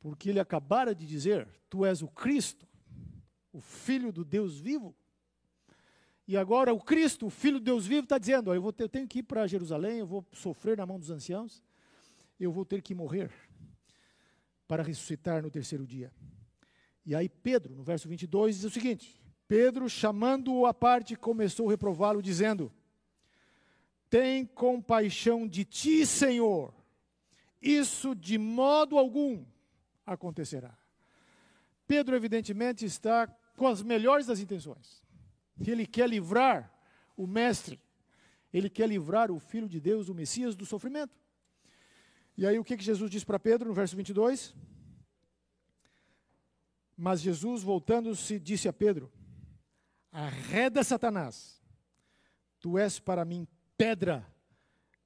Porque 0.00 0.30
ele 0.30 0.40
acabara 0.40 0.94
de 0.94 1.06
dizer: 1.06 1.48
Tu 1.68 1.84
és 1.84 2.02
o 2.02 2.08
Cristo, 2.08 2.66
o 3.52 3.60
Filho 3.60 4.12
do 4.12 4.24
Deus 4.24 4.58
vivo. 4.58 4.96
E 6.28 6.36
agora 6.36 6.74
o 6.74 6.78
Cristo, 6.78 7.24
o 7.24 7.30
Filho 7.30 7.58
do 7.58 7.64
Deus 7.64 7.86
vivo, 7.86 8.02
está 8.02 8.18
dizendo: 8.18 8.52
eu, 8.52 8.60
vou 8.60 8.70
ter, 8.70 8.84
eu 8.84 8.88
tenho 8.88 9.08
que 9.08 9.20
ir 9.20 9.22
para 9.22 9.46
Jerusalém, 9.46 10.00
eu 10.00 10.06
vou 10.06 10.22
sofrer 10.30 10.76
na 10.76 10.84
mão 10.84 10.98
dos 10.98 11.10
anciãos, 11.10 11.62
eu 12.38 12.52
vou 12.52 12.66
ter 12.66 12.82
que 12.82 12.94
morrer 12.94 13.30
para 14.68 14.82
ressuscitar 14.82 15.42
no 15.42 15.50
terceiro 15.50 15.86
dia. 15.86 16.12
E 17.06 17.14
aí 17.14 17.30
Pedro, 17.30 17.74
no 17.74 17.82
verso 17.82 18.06
22, 18.06 18.56
diz 18.56 18.64
o 18.64 18.70
seguinte: 18.70 19.18
Pedro, 19.48 19.88
chamando-o 19.88 20.66
à 20.66 20.74
parte, 20.74 21.16
começou 21.16 21.68
a 21.68 21.70
reprová-lo, 21.70 22.20
dizendo: 22.20 22.70
Tem 24.10 24.44
compaixão 24.44 25.48
de 25.48 25.64
ti, 25.64 26.04
Senhor, 26.04 26.74
isso 27.62 28.14
de 28.14 28.36
modo 28.36 28.98
algum 28.98 29.46
acontecerá. 30.04 30.76
Pedro, 31.86 32.14
evidentemente, 32.14 32.84
está 32.84 33.26
com 33.56 33.66
as 33.66 33.82
melhores 33.82 34.26
das 34.26 34.40
intenções. 34.40 35.07
Ele 35.66 35.86
quer 35.86 36.08
livrar 36.08 36.72
o 37.16 37.26
Mestre, 37.26 37.80
ele 38.52 38.70
quer 38.70 38.88
livrar 38.88 39.30
o 39.30 39.38
Filho 39.38 39.68
de 39.68 39.80
Deus, 39.80 40.08
o 40.08 40.14
Messias, 40.14 40.54
do 40.54 40.64
sofrimento. 40.64 41.18
E 42.36 42.46
aí 42.46 42.58
o 42.58 42.64
que, 42.64 42.76
que 42.76 42.84
Jesus 42.84 43.10
diz 43.10 43.24
para 43.24 43.38
Pedro 43.38 43.68
no 43.68 43.74
verso 43.74 43.96
22? 43.96 44.54
Mas 46.96 47.20
Jesus, 47.20 47.62
voltando-se, 47.62 48.38
disse 48.38 48.68
a 48.68 48.72
Pedro: 48.72 49.12
Arreda 50.10 50.82
Satanás, 50.82 51.62
tu 52.60 52.78
és 52.78 52.98
para 52.98 53.24
mim 53.24 53.46
pedra 53.76 54.26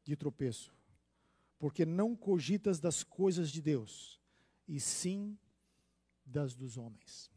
de 0.05 0.17
tropeço, 0.17 0.75
porque 1.59 1.85
não 1.85 2.17
cogitas 2.17 2.81
das 2.81 3.03
coisas 3.03 3.51
de 3.51 3.61
Deus, 3.61 4.21
e 4.67 4.81
sim 4.81 5.39
das 6.25 6.55
dos 6.55 6.77
homens. 6.77 7.31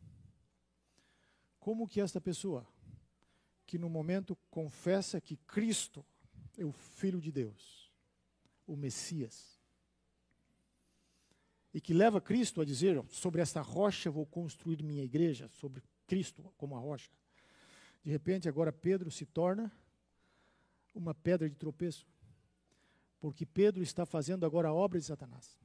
Como 1.60 1.88
que 1.88 2.00
esta 2.00 2.22
pessoa, 2.22 2.68
que 3.76 3.80
no 3.80 3.90
momento 3.90 4.38
confessa 4.50 5.20
que 5.20 5.36
Cristo 5.36 6.06
é 6.58 6.64
o 6.64 6.72
Filho 6.72 7.20
de 7.20 7.30
Deus, 7.30 7.92
o 8.66 8.74
Messias, 8.78 9.60
e 11.74 11.82
que 11.82 11.94
leva 11.94 12.22
Cristo 12.22 12.62
a 12.62 12.66
dizer: 12.66 13.04
sobre 13.10 13.42
esta 13.42 13.60
rocha 13.60 14.10
vou 14.10 14.26
construir 14.26 14.82
minha 14.82 15.04
igreja, 15.04 15.50
sobre 15.50 15.84
Cristo 16.08 16.42
como 16.56 16.78
a 16.78 16.80
rocha. 16.80 17.12
De 18.02 18.10
repente, 18.10 18.48
agora 18.48 18.72
Pedro 18.72 19.12
se 19.12 19.26
torna 19.26 19.70
uma 20.94 21.14
pedra 21.14 21.50
de 21.50 21.58
tropeço, 21.58 22.08
porque 23.20 23.46
Pedro 23.46 23.84
está 23.84 24.06
fazendo 24.06 24.46
agora 24.46 24.70
a 24.70 24.74
obra 24.74 24.98
de 24.98 25.06
Satanás. 25.06 25.60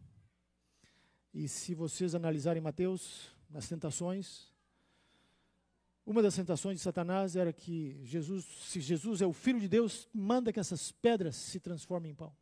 E 1.32 1.46
se 1.46 1.76
vocês 1.76 2.12
analisarem 2.12 2.60
Mateus, 2.60 3.30
nas 3.48 3.68
tentações, 3.68 4.49
uma 6.10 6.22
das 6.22 6.34
tentações 6.34 6.78
de 6.78 6.82
Satanás 6.82 7.36
era 7.36 7.52
que 7.52 8.00
Jesus, 8.02 8.44
se 8.44 8.80
Jesus 8.80 9.22
é 9.22 9.26
o 9.26 9.32
Filho 9.32 9.60
de 9.60 9.68
Deus, 9.68 10.08
manda 10.12 10.52
que 10.52 10.58
essas 10.58 10.90
pedras 10.90 11.36
se 11.36 11.60
transformem 11.60 12.10
em 12.10 12.14
pão. 12.16 12.34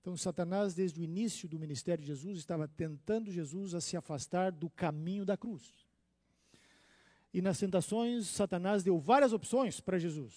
Então, 0.00 0.16
Satanás, 0.16 0.72
desde 0.72 0.98
o 0.98 1.04
início 1.04 1.46
do 1.46 1.58
ministério 1.58 2.00
de 2.00 2.08
Jesus, 2.08 2.38
estava 2.38 2.66
tentando 2.66 3.30
Jesus 3.30 3.74
a 3.74 3.82
se 3.82 3.98
afastar 3.98 4.50
do 4.50 4.70
caminho 4.70 5.26
da 5.26 5.36
cruz. 5.36 5.86
E 7.34 7.42
nas 7.42 7.58
tentações, 7.58 8.28
Satanás 8.28 8.82
deu 8.82 8.98
várias 8.98 9.34
opções 9.34 9.78
para 9.78 9.98
Jesus. 9.98 10.34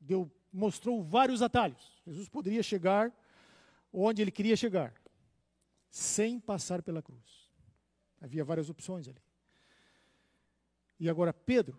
Deu, 0.00 0.28
mostrou 0.52 1.00
vários 1.00 1.42
atalhos. 1.42 2.02
Jesus 2.04 2.28
poderia 2.28 2.62
chegar 2.64 3.16
onde 3.92 4.20
ele 4.20 4.32
queria 4.32 4.56
chegar, 4.56 4.92
sem 5.88 6.40
passar 6.40 6.82
pela 6.82 7.00
cruz. 7.00 7.48
Havia 8.20 8.44
várias 8.44 8.68
opções 8.68 9.06
ali. 9.06 9.29
E 11.00 11.08
agora 11.08 11.32
Pedro 11.32 11.76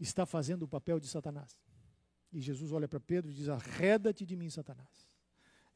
está 0.00 0.24
fazendo 0.24 0.62
o 0.62 0.68
papel 0.68 0.98
de 0.98 1.06
Satanás. 1.06 1.60
E 2.32 2.40
Jesus 2.40 2.72
olha 2.72 2.88
para 2.88 2.98
Pedro 2.98 3.30
e 3.30 3.34
diz: 3.34 3.48
Arreda-te 3.48 4.24
de 4.24 4.34
mim, 4.34 4.48
Satanás. 4.48 5.08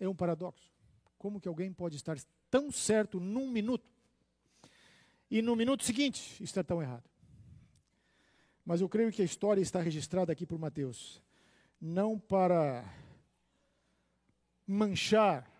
É 0.00 0.08
um 0.08 0.16
paradoxo. 0.16 0.72
Como 1.18 1.40
que 1.40 1.46
alguém 1.46 1.72
pode 1.72 1.96
estar 1.96 2.18
tão 2.50 2.72
certo 2.72 3.20
num 3.20 3.50
minuto 3.50 3.86
e 5.30 5.42
no 5.42 5.54
minuto 5.54 5.84
seguinte 5.84 6.42
está 6.42 6.64
tão 6.64 6.80
errado. 6.80 7.08
Mas 8.64 8.80
eu 8.80 8.88
creio 8.88 9.12
que 9.12 9.22
a 9.22 9.24
história 9.24 9.60
está 9.60 9.80
registrada 9.80 10.32
aqui 10.32 10.46
por 10.46 10.58
Mateus, 10.58 11.22
não 11.80 12.18
para 12.18 12.84
manchar 14.66 15.50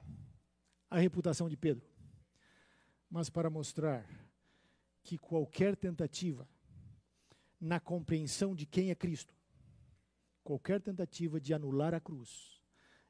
a 0.91 0.99
reputação 0.99 1.49
de 1.49 1.57
Pedro, 1.57 1.87
mas 3.11 3.29
para 3.29 3.51
mostrar 3.51 4.07
que 5.09 5.17
qualquer 5.17 5.75
tentativa 5.75 6.47
na 7.59 7.81
compreensão 7.81 8.55
de 8.55 8.67
quem 8.67 8.91
é 8.91 8.95
Cristo, 8.95 9.35
qualquer 10.45 10.83
tentativa 10.83 11.41
de 11.41 11.55
anular 11.55 11.95
a 11.95 12.01
cruz, 12.01 12.61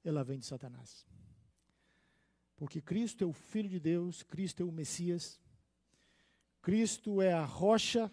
ela 0.04 0.22
vem 0.22 0.38
de 0.38 0.46
Satanás. 0.46 1.04
Porque 2.54 2.80
Cristo 2.80 3.24
é 3.24 3.26
o 3.26 3.32
Filho 3.32 3.68
de 3.68 3.80
Deus, 3.80 4.22
Cristo 4.22 4.62
é 4.62 4.64
o 4.64 4.70
Messias, 4.70 5.40
Cristo 6.62 7.20
é 7.20 7.32
a 7.32 7.44
rocha, 7.44 8.08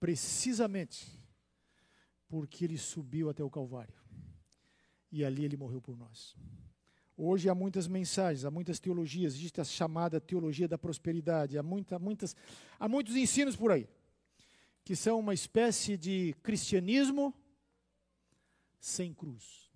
precisamente 0.00 1.20
porque 2.30 2.64
ele 2.64 2.78
subiu 2.78 3.28
até 3.28 3.44
o 3.44 3.50
Calvário. 3.50 3.94
E 5.12 5.22
ali 5.22 5.44
ele 5.44 5.58
morreu 5.58 5.82
por 5.82 5.98
nós. 5.98 6.34
Hoje 7.20 7.48
há 7.48 7.54
muitas 7.54 7.88
mensagens, 7.88 8.44
há 8.44 8.50
muitas 8.50 8.78
teologias, 8.78 9.34
existe 9.34 9.60
a 9.60 9.64
chamada 9.64 10.20
teologia 10.20 10.68
da 10.68 10.78
prosperidade, 10.78 11.58
há, 11.58 11.64
muita, 11.64 11.98
muitas, 11.98 12.36
há 12.78 12.88
muitos 12.88 13.16
ensinos 13.16 13.56
por 13.56 13.72
aí, 13.72 13.88
que 14.84 14.94
são 14.94 15.18
uma 15.18 15.34
espécie 15.34 15.96
de 15.96 16.32
cristianismo 16.44 17.34
sem 18.78 19.12
cruz. 19.12 19.68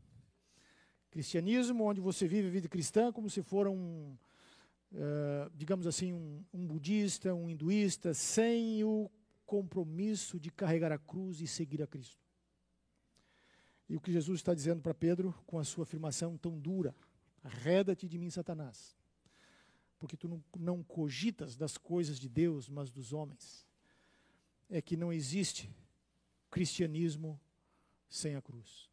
Cristianismo 1.10 1.82
onde 1.82 2.00
você 2.00 2.28
vive 2.28 2.46
a 2.46 2.50
vida 2.52 2.68
cristã 2.68 3.10
como 3.10 3.28
se 3.28 3.42
for 3.42 3.66
um, 3.66 4.16
uh, 4.92 5.50
digamos 5.52 5.88
assim, 5.88 6.12
um, 6.12 6.44
um 6.54 6.64
budista, 6.64 7.34
um 7.34 7.50
hinduísta, 7.50 8.14
sem 8.14 8.84
o 8.84 9.10
compromisso 9.44 10.38
de 10.38 10.48
carregar 10.48 10.92
a 10.92 10.98
cruz 10.98 11.40
e 11.40 11.48
seguir 11.48 11.82
a 11.82 11.88
Cristo. 11.88 12.22
E 13.88 13.96
o 13.96 14.00
que 14.00 14.12
Jesus 14.12 14.38
está 14.38 14.54
dizendo 14.54 14.80
para 14.80 14.94
Pedro 14.94 15.34
com 15.44 15.58
a 15.58 15.64
sua 15.64 15.82
afirmação 15.82 16.38
tão 16.38 16.56
dura: 16.56 16.94
arreda-te 17.42 18.08
de 18.08 18.18
mim, 18.18 18.30
Satanás, 18.30 18.96
porque 19.98 20.16
tu 20.16 20.42
não, 20.58 20.82
cogitas 20.82 21.56
das 21.56 21.76
coisas 21.76 22.18
de 22.18 22.28
Deus, 22.28 22.68
mas 22.68 22.90
dos 22.90 23.12
homens. 23.12 23.66
É 24.68 24.80
que 24.80 24.96
não 24.96 25.12
existe 25.12 25.70
cristianismo 26.50 27.40
sem 28.08 28.34
a 28.34 28.42
cruz. 28.42 28.90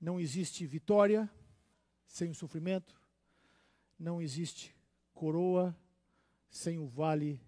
Não 0.00 0.20
existe 0.20 0.66
vitória 0.66 1.30
sem 2.06 2.30
o 2.30 2.34
sofrimento. 2.34 3.00
Não 3.98 4.20
existe 4.20 4.74
coroa 5.12 5.76
sem 6.50 6.78
o 6.78 6.86
vale 6.86 7.40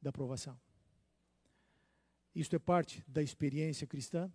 da 0.00 0.12
provação. 0.12 0.58
Isto 2.34 2.56
é 2.56 2.58
parte 2.58 3.04
da 3.06 3.22
experiência 3.22 3.86
cristã. 3.86 4.32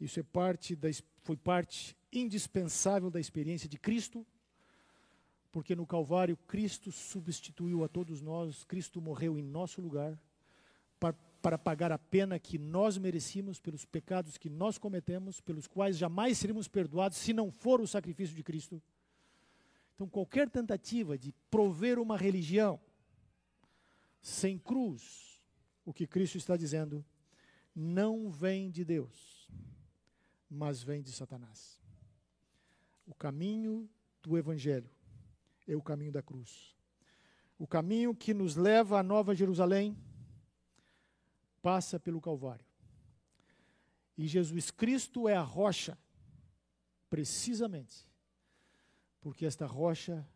Isso 0.00 0.18
é 0.18 0.22
parte 0.22 0.74
da, 0.74 0.88
foi 1.22 1.36
parte 1.36 1.96
indispensável 2.12 3.10
da 3.10 3.20
experiência 3.20 3.68
de 3.68 3.78
Cristo, 3.78 4.26
porque 5.52 5.74
no 5.74 5.86
Calvário 5.86 6.36
Cristo 6.48 6.90
substituiu 6.90 7.84
a 7.84 7.88
todos 7.88 8.20
nós, 8.20 8.64
Cristo 8.64 9.00
morreu 9.00 9.38
em 9.38 9.42
nosso 9.42 9.80
lugar 9.80 10.18
para, 10.98 11.12
para 11.40 11.58
pagar 11.58 11.92
a 11.92 11.98
pena 11.98 12.38
que 12.38 12.58
nós 12.58 12.98
merecíamos 12.98 13.60
pelos 13.60 13.84
pecados 13.84 14.36
que 14.36 14.50
nós 14.50 14.78
cometemos, 14.78 15.40
pelos 15.40 15.66
quais 15.66 15.96
jamais 15.96 16.38
seríamos 16.38 16.66
perdoados 16.66 17.18
se 17.18 17.32
não 17.32 17.50
for 17.50 17.80
o 17.80 17.86
sacrifício 17.86 18.34
de 18.34 18.42
Cristo. 18.42 18.82
Então, 19.94 20.08
qualquer 20.08 20.50
tentativa 20.50 21.16
de 21.16 21.32
prover 21.50 22.00
uma 22.00 22.16
religião 22.16 22.80
sem 24.20 24.58
cruz, 24.58 25.40
o 25.84 25.92
que 25.92 26.06
Cristo 26.06 26.36
está 26.36 26.56
dizendo, 26.56 27.04
não 27.76 28.28
vem 28.28 28.70
de 28.70 28.84
Deus 28.84 29.33
mas 30.54 30.82
vem 30.82 31.02
de 31.02 31.10
Satanás. 31.10 31.80
O 33.06 33.14
caminho 33.14 33.90
do 34.22 34.38
Evangelho 34.38 34.88
é 35.66 35.74
o 35.76 35.82
caminho 35.82 36.12
da 36.12 36.22
cruz. 36.22 36.74
O 37.58 37.66
caminho 37.66 38.14
que 38.14 38.32
nos 38.32 38.54
leva 38.56 39.00
à 39.00 39.02
Nova 39.02 39.34
Jerusalém 39.34 39.96
passa 41.60 41.98
pelo 41.98 42.20
Calvário. 42.20 42.64
E 44.16 44.28
Jesus 44.28 44.70
Cristo 44.70 45.28
é 45.28 45.34
a 45.34 45.42
rocha, 45.42 45.98
precisamente, 47.10 48.08
porque 49.20 49.44
esta 49.44 49.66
rocha 49.66 50.26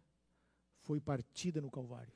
foi 0.80 1.00
partida 1.00 1.60
no 1.60 1.70
Calvário. 1.70 2.12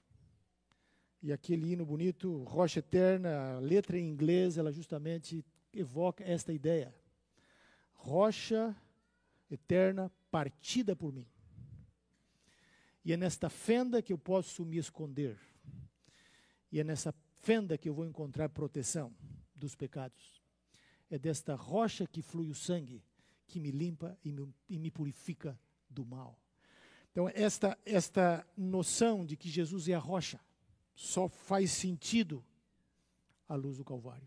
E 1.23 1.33
aquele 1.33 1.73
hino 1.73 1.87
bonito, 1.87 2.43
Rocha 2.45 2.81
Eterna, 2.81 3.57
a 3.57 3.59
letra 3.61 3.97
em 3.97 4.09
inglês, 4.09 4.59
ela 4.59 4.73
justamente 4.73 5.45
evoca 5.73 6.25
esta 6.25 6.53
ideia 6.53 6.93
rocha 8.03 8.77
eterna 9.51 10.11
partida 10.31 10.97
por 10.97 11.13
mim. 11.13 11.27
E 13.05 13.13
é 13.13 13.17
nesta 13.17 13.49
fenda 13.49 14.03
que 14.03 14.13
eu 14.13 14.19
posso 14.19 14.65
me 14.65 14.77
esconder. 14.77 15.39
E 16.71 16.81
é 16.81 16.85
nessa 16.85 17.15
fenda 17.41 17.79
que 17.79 17.89
eu 17.89 17.95
vou 17.95 18.07
encontrar 18.07 18.49
proteção 18.49 19.15
dos 19.55 19.75
pecados. 19.75 20.43
É 21.11 21.19
desta 21.19 21.55
rocha 21.55 22.07
que 22.07 22.23
flui 22.23 22.49
o 22.49 22.55
sangue 22.55 23.05
que 23.47 23.61
me 23.61 23.71
limpa 23.71 24.19
e 24.25 24.33
me, 24.33 24.53
e 24.69 24.79
me 24.79 24.91
purifica 24.91 25.59
do 25.89 26.05
mal. 26.05 26.39
Então, 27.11 27.29
esta, 27.35 27.79
esta 27.85 28.47
noção 28.57 29.27
de 29.27 29.37
que 29.37 29.49
Jesus 29.49 29.89
é 29.89 29.95
a 29.95 29.99
rocha 29.99 30.41
só 30.95 31.29
faz 31.29 31.71
sentido 31.71 32.45
à 33.49 33.55
luz 33.55 33.77
do 33.77 33.85
Calvário. 33.85 34.27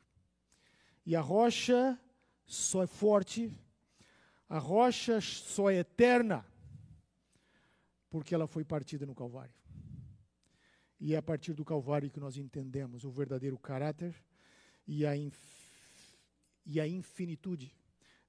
E 1.06 1.16
a 1.16 1.22
rocha 1.22 2.00
só 2.46 2.84
é 2.84 2.88
forte 2.88 3.52
a 4.48 4.60
rocha 4.60 5.20
só 5.22 5.70
é 5.70 5.76
eterna 5.76 6.46
porque 8.10 8.34
ela 8.34 8.48
foi 8.48 8.64
partida 8.64 9.06
no 9.06 9.14
Calvário. 9.14 9.54
E 11.00 11.14
é 11.14 11.18
a 11.18 11.22
partir 11.22 11.54
do 11.54 11.66
Calvário 11.66 12.10
que 12.10 12.20
nós 12.20 12.38
entendemos 12.38 13.04
o 13.04 13.12
verdadeiro 13.12 13.58
caráter 13.58 14.16
e 14.88 15.06
a, 15.06 15.16
inf 15.18 15.38
e 16.66 16.80
a 16.80 16.88
infinitude 16.88 17.76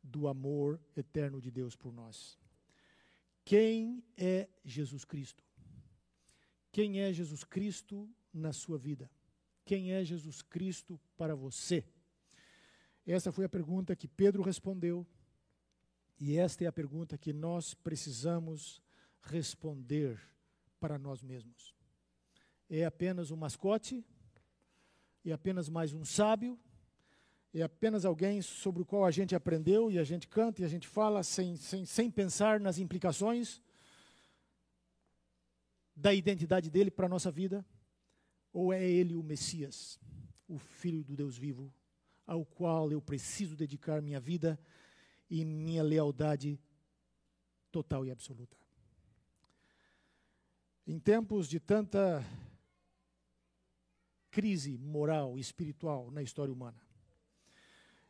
do 0.02 0.26
amor 0.26 0.80
eterno 0.96 1.40
de 1.40 1.50
Deus 1.50 1.76
por 1.76 1.92
nós. 1.92 2.38
Quem 3.44 4.02
é 4.16 4.48
Jesus 4.64 5.04
Cristo? 5.04 5.44
Quem 6.72 7.00
é 7.00 7.12
Jesus 7.12 7.44
Cristo 7.44 8.10
na 8.32 8.52
sua 8.52 8.76
vida? 8.76 9.10
Quem 9.64 9.92
é 9.92 10.04
Jesus 10.04 10.42
Cristo 10.42 11.00
para 11.16 11.34
você? 11.34 11.84
Essa 13.06 13.30
foi 13.30 13.44
a 13.44 13.48
pergunta 13.48 13.94
que 13.94 14.08
Pedro 14.08 14.42
respondeu 14.42 15.06
e 16.18 16.38
esta 16.38 16.64
é 16.64 16.66
a 16.66 16.72
pergunta 16.72 17.18
que 17.18 17.32
nós 17.32 17.74
precisamos 17.74 18.82
responder 19.22 20.18
para 20.80 20.98
nós 20.98 21.22
mesmos. 21.22 21.74
É 22.68 22.84
apenas 22.84 23.30
um 23.30 23.36
mascote? 23.36 24.04
É 25.24 25.32
apenas 25.32 25.68
mais 25.68 25.92
um 25.92 26.04
sábio? 26.04 26.58
É 27.52 27.62
apenas 27.62 28.04
alguém 28.04 28.42
sobre 28.42 28.82
o 28.82 28.86
qual 28.86 29.04
a 29.04 29.10
gente 29.10 29.34
aprendeu 29.34 29.90
e 29.90 29.98
a 29.98 30.04
gente 30.04 30.28
canta 30.28 30.62
e 30.62 30.64
a 30.64 30.68
gente 30.68 30.86
fala 30.86 31.22
sem, 31.22 31.56
sem, 31.56 31.84
sem 31.84 32.10
pensar 32.10 32.60
nas 32.60 32.78
implicações 32.78 33.62
da 35.94 36.12
identidade 36.12 36.70
dele 36.70 36.90
para 36.90 37.06
a 37.06 37.08
nossa 37.08 37.30
vida? 37.30 37.64
Ou 38.52 38.72
é 38.72 38.84
ele 38.84 39.14
o 39.14 39.22
Messias, 39.22 39.98
o 40.48 40.58
Filho 40.58 41.04
do 41.04 41.16
Deus 41.16 41.36
vivo, 41.36 41.72
ao 42.26 42.44
qual 42.44 42.90
eu 42.90 43.00
preciso 43.00 43.56
dedicar 43.56 44.02
minha 44.02 44.20
vida? 44.20 44.58
E 45.28 45.44
minha 45.44 45.82
lealdade 45.82 46.58
total 47.70 48.06
e 48.06 48.10
absoluta. 48.10 48.56
Em 50.86 50.98
tempos 50.98 51.48
de 51.48 51.58
tanta 51.58 52.24
crise 54.30 54.78
moral 54.78 55.36
e 55.36 55.40
espiritual 55.40 56.10
na 56.10 56.22
história 56.22 56.52
humana, 56.52 56.80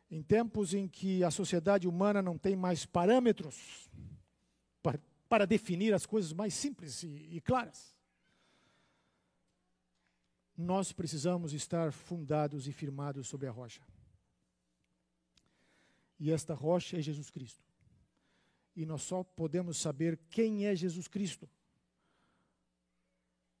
em 0.09 0.21
tempos 0.21 0.73
em 0.73 0.87
que 0.87 1.23
a 1.23 1.31
sociedade 1.31 1.87
humana 1.87 2.21
não 2.21 2.37
tem 2.37 2.55
mais 2.55 2.85
parâmetros 2.85 3.89
para, 4.81 4.99
para 5.27 5.45
definir 5.45 5.93
as 5.93 6.05
coisas 6.05 6.31
mais 6.31 6.53
simples 6.53 7.03
e, 7.03 7.29
e 7.31 7.41
claras, 7.41 7.95
nós 10.55 10.91
precisamos 10.91 11.53
estar 11.53 11.91
fundados 11.91 12.67
e 12.67 12.71
firmados 12.71 13.27
sobre 13.27 13.47
a 13.47 13.51
rocha. 13.51 13.81
E 16.19 16.31
esta 16.31 16.53
rocha 16.53 16.97
é 16.97 17.01
Jesus 17.01 17.29
Cristo. 17.29 17.63
E 18.75 18.85
nós 18.85 19.01
só 19.01 19.23
podemos 19.23 19.77
saber 19.77 20.17
quem 20.29 20.65
é 20.65 20.75
Jesus 20.75 21.07
Cristo 21.07 21.49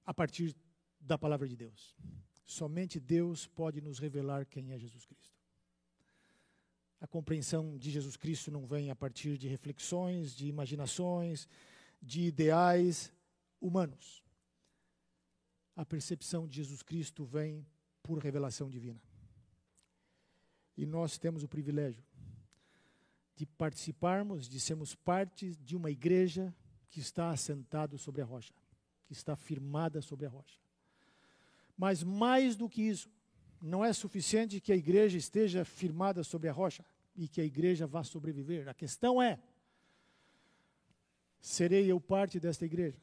a 0.05 0.13
partir 0.13 0.55
da 0.99 1.17
palavra 1.17 1.47
de 1.47 1.55
Deus. 1.55 1.95
Somente 2.45 2.99
Deus 2.99 3.45
pode 3.45 3.81
nos 3.81 3.99
revelar 3.99 4.45
quem 4.45 4.71
é 4.71 4.79
Jesus 4.79 5.05
Cristo. 5.05 5.35
A 6.99 7.05
compreensão 7.05 7.77
de 7.77 7.91
Jesus 7.91 8.15
Cristo 8.15 8.49
não 8.49 8.65
vem 8.65 8.89
a 8.89 8.95
partir 8.95 9.37
de 9.37 9.47
reflexões, 9.47 10.33
de 10.33 10.47
imaginações, 10.47 11.47
de 12.01 12.21
ideais 12.21 13.11
humanos. 13.59 14.23
A 15.75 15.85
percepção 15.85 16.47
de 16.47 16.55
Jesus 16.55 16.81
Cristo 16.81 17.23
vem 17.25 17.65
por 18.01 18.17
revelação 18.17 18.69
divina. 18.69 19.01
E 20.75 20.85
nós 20.85 21.17
temos 21.17 21.43
o 21.43 21.47
privilégio 21.47 22.03
de 23.37 23.45
participarmos, 23.45 24.49
de 24.49 24.59
sermos 24.59 24.93
parte 24.93 25.55
de 25.55 25.77
uma 25.77 25.89
igreja 25.89 26.53
que 26.89 26.99
está 26.99 27.29
assentado 27.29 27.97
sobre 27.97 28.21
a 28.21 28.25
rocha, 28.25 28.53
que 29.05 29.13
está 29.13 29.37
firmada 29.37 30.01
sobre 30.01 30.25
a 30.25 30.29
rocha. 30.29 30.59
Mas 31.77 32.03
mais 32.03 32.57
do 32.57 32.67
que 32.67 32.81
isso, 32.81 33.09
não 33.61 33.85
é 33.85 33.93
suficiente 33.93 34.59
que 34.59 34.73
a 34.73 34.75
igreja 34.75 35.17
esteja 35.17 35.63
firmada 35.63 36.21
sobre 36.23 36.49
a 36.49 36.51
rocha 36.51 36.83
e 37.15 37.29
que 37.29 37.39
a 37.39 37.45
igreja 37.45 37.87
vá 37.87 38.03
sobreviver. 38.03 38.67
A 38.67 38.73
questão 38.73 39.21
é: 39.21 39.39
serei 41.39 41.89
eu 41.89 42.01
parte 42.01 42.39
desta 42.39 42.65
igreja? 42.65 42.99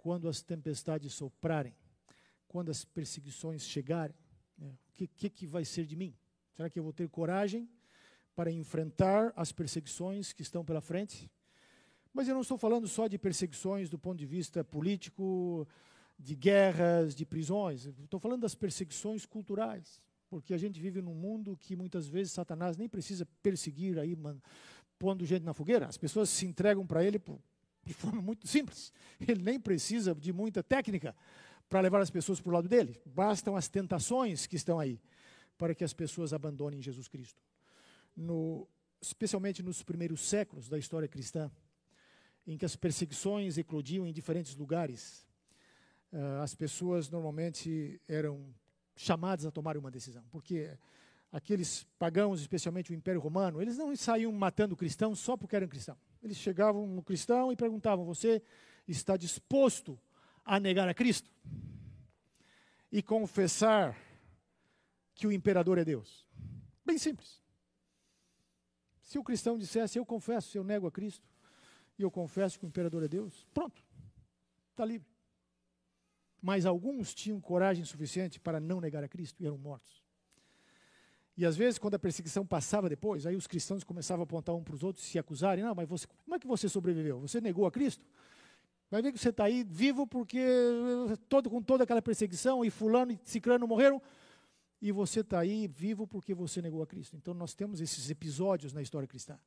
quando 0.00 0.30
as 0.30 0.40
tempestades 0.40 1.12
soprarem, 1.12 1.74
quando 2.48 2.70
as 2.70 2.86
perseguições 2.86 3.68
chegarem, 3.68 4.16
né, 4.56 4.74
o 4.88 4.92
que, 4.94 5.06
que, 5.06 5.28
que 5.28 5.46
vai 5.46 5.62
ser 5.62 5.84
de 5.84 5.94
mim? 5.94 6.16
Será 6.56 6.70
que 6.70 6.78
eu 6.78 6.82
vou 6.82 6.92
ter 6.92 7.06
coragem 7.10 7.68
para 8.34 8.50
enfrentar 8.50 9.32
as 9.36 9.52
perseguições 9.52 10.32
que 10.32 10.42
estão 10.42 10.64
pela 10.64 10.80
frente? 10.80 11.30
Mas 12.12 12.26
eu 12.26 12.34
não 12.34 12.42
estou 12.42 12.58
falando 12.58 12.88
só 12.88 13.06
de 13.06 13.18
perseguições 13.18 13.88
do 13.88 13.98
ponto 13.98 14.18
de 14.18 14.26
vista 14.26 14.64
político, 14.64 15.66
de 16.18 16.34
guerras, 16.34 17.14
de 17.14 17.24
prisões. 17.24 17.86
Estou 17.86 18.18
falando 18.18 18.42
das 18.42 18.54
perseguições 18.54 19.24
culturais, 19.24 20.02
porque 20.28 20.52
a 20.52 20.58
gente 20.58 20.80
vive 20.80 21.00
num 21.00 21.14
mundo 21.14 21.56
que 21.56 21.76
muitas 21.76 22.08
vezes 22.08 22.32
Satanás 22.32 22.76
nem 22.76 22.88
precisa 22.88 23.26
perseguir 23.42 23.98
aí, 23.98 24.16
man, 24.16 24.38
pondo 24.98 25.24
gente 25.24 25.44
na 25.44 25.54
fogueira. 25.54 25.86
As 25.86 25.96
pessoas 25.96 26.28
se 26.28 26.46
entregam 26.46 26.86
para 26.86 27.04
ele 27.04 27.18
por, 27.18 27.40
de 27.84 27.94
forma 27.94 28.20
muito 28.20 28.46
simples. 28.46 28.92
Ele 29.20 29.42
nem 29.42 29.58
precisa 29.58 30.14
de 30.14 30.32
muita 30.32 30.62
técnica 30.62 31.14
para 31.68 31.80
levar 31.80 32.02
as 32.02 32.10
pessoas 32.10 32.40
para 32.40 32.50
o 32.50 32.52
lado 32.52 32.68
dele. 32.68 33.00
Bastam 33.06 33.56
as 33.56 33.68
tentações 33.68 34.46
que 34.46 34.56
estão 34.56 34.78
aí 34.78 35.00
para 35.56 35.74
que 35.74 35.84
as 35.84 35.92
pessoas 35.92 36.32
abandonem 36.32 36.82
Jesus 36.82 37.06
Cristo. 37.06 37.40
No, 38.20 38.68
especialmente 39.00 39.62
nos 39.62 39.82
primeiros 39.82 40.20
séculos 40.20 40.68
da 40.68 40.76
história 40.76 41.08
cristã, 41.08 41.50
em 42.46 42.58
que 42.58 42.66
as 42.66 42.76
perseguições 42.76 43.56
eclodiam 43.56 44.06
em 44.06 44.12
diferentes 44.12 44.54
lugares, 44.54 45.26
uh, 46.12 46.42
as 46.42 46.54
pessoas 46.54 47.08
normalmente 47.08 47.98
eram 48.06 48.54
chamadas 48.94 49.46
a 49.46 49.50
tomar 49.50 49.78
uma 49.78 49.90
decisão, 49.90 50.22
porque 50.30 50.76
aqueles 51.32 51.86
pagãos, 51.98 52.42
especialmente 52.42 52.90
o 52.90 52.94
Império 52.94 53.20
Romano, 53.20 53.62
eles 53.62 53.78
não 53.78 53.96
saíam 53.96 54.30
matando 54.32 54.76
cristãos 54.76 55.18
só 55.18 55.34
porque 55.34 55.56
eram 55.56 55.68
cristãos. 55.68 55.98
Eles 56.22 56.36
chegavam 56.36 56.86
no 56.86 57.02
cristão 57.02 57.50
e 57.50 57.56
perguntavam: 57.56 58.04
Você 58.04 58.42
está 58.86 59.16
disposto 59.16 59.98
a 60.44 60.60
negar 60.60 60.88
a 60.88 60.94
Cristo 60.94 61.30
e 62.92 63.02
confessar 63.02 63.96
que 65.14 65.26
o 65.26 65.32
imperador 65.32 65.78
é 65.78 65.84
Deus? 65.84 66.28
Bem 66.84 66.98
simples. 66.98 67.39
Se 69.10 69.18
o 69.18 69.24
cristão 69.24 69.58
dissesse: 69.58 69.98
Eu 69.98 70.06
confesso, 70.06 70.56
eu 70.56 70.62
nego 70.62 70.86
a 70.86 70.92
Cristo, 70.92 71.28
e 71.98 72.02
eu 72.02 72.12
confesso 72.12 72.56
que 72.56 72.64
o 72.64 72.68
imperador 72.68 73.02
é 73.02 73.08
Deus, 73.08 73.44
pronto, 73.52 73.82
está 74.70 74.84
livre. 74.84 75.08
Mas 76.40 76.64
alguns 76.64 77.12
tinham 77.12 77.40
coragem 77.40 77.84
suficiente 77.84 78.38
para 78.38 78.60
não 78.60 78.80
negar 78.80 79.02
a 79.02 79.08
Cristo 79.08 79.42
e 79.42 79.46
eram 79.46 79.58
mortos. 79.58 80.00
E 81.36 81.44
às 81.44 81.56
vezes, 81.56 81.76
quando 81.76 81.96
a 81.96 81.98
perseguição 81.98 82.46
passava 82.46 82.88
depois, 82.88 83.26
aí 83.26 83.34
os 83.34 83.48
cristãos 83.48 83.82
começavam 83.82 84.22
a 84.22 84.24
apontar 84.24 84.54
um 84.54 84.62
para 84.62 84.76
os 84.76 84.84
outros 84.84 85.04
e 85.04 85.08
se 85.08 85.18
acusarem. 85.18 85.64
Não, 85.64 85.74
mas 85.74 85.88
você, 85.88 86.06
como 86.06 86.36
é 86.36 86.38
que 86.38 86.46
você 86.46 86.68
sobreviveu? 86.68 87.18
Você 87.18 87.40
negou 87.40 87.66
a 87.66 87.72
Cristo? 87.72 88.06
Vai 88.88 89.02
ver 89.02 89.10
que 89.10 89.18
você 89.18 89.30
está 89.30 89.42
aí 89.42 89.64
vivo 89.64 90.06
porque 90.06 90.40
todo, 91.28 91.50
com 91.50 91.60
toda 91.60 91.82
aquela 91.82 92.00
perseguição 92.00 92.64
e 92.64 92.70
fulano 92.70 93.10
e 93.10 93.18
ciclano 93.24 93.66
morreram. 93.66 94.00
E 94.80 94.90
você 94.92 95.20
está 95.20 95.40
aí 95.40 95.68
vivo 95.68 96.06
porque 96.06 96.34
você 96.34 96.62
negou 96.62 96.82
a 96.82 96.86
Cristo. 96.86 97.16
Então 97.16 97.34
nós 97.34 97.54
temos 97.54 97.80
esses 97.80 98.08
episódios 98.08 98.72
na 98.72 98.80
história 98.80 99.06
cristã. 99.06 99.38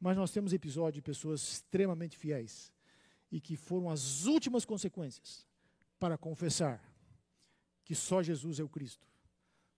Mas 0.00 0.16
nós 0.16 0.30
temos 0.30 0.52
episódios 0.52 0.94
de 0.94 1.02
pessoas 1.02 1.42
extremamente 1.42 2.16
fiéis 2.16 2.72
e 3.30 3.40
que 3.40 3.56
foram 3.56 3.90
as 3.90 4.24
últimas 4.26 4.64
consequências 4.64 5.46
para 5.98 6.16
confessar 6.16 6.82
que 7.84 7.94
só 7.94 8.22
Jesus 8.22 8.60
é 8.60 8.62
o 8.62 8.68
Cristo, 8.68 9.06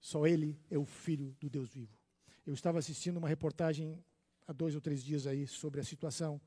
só 0.01 0.27
Ele 0.27 0.61
é 0.71 0.77
o 0.77 0.85
Filho 0.85 1.35
do 1.41 1.49
Deus 1.49 1.71
vivo. 1.71 1.97
Eu 2.45 2.53
estava 2.53 2.79
assistindo 2.79 3.17
uma 3.17 3.29
reportagem 3.29 4.03
há 4.47 4.53
dois 4.53 4.75
ou 4.75 4.81
três 4.81 5.03
dias 5.03 5.27
aí 5.27 5.47
sobre 5.47 5.81
a 5.81 5.85
situação 5.85 6.41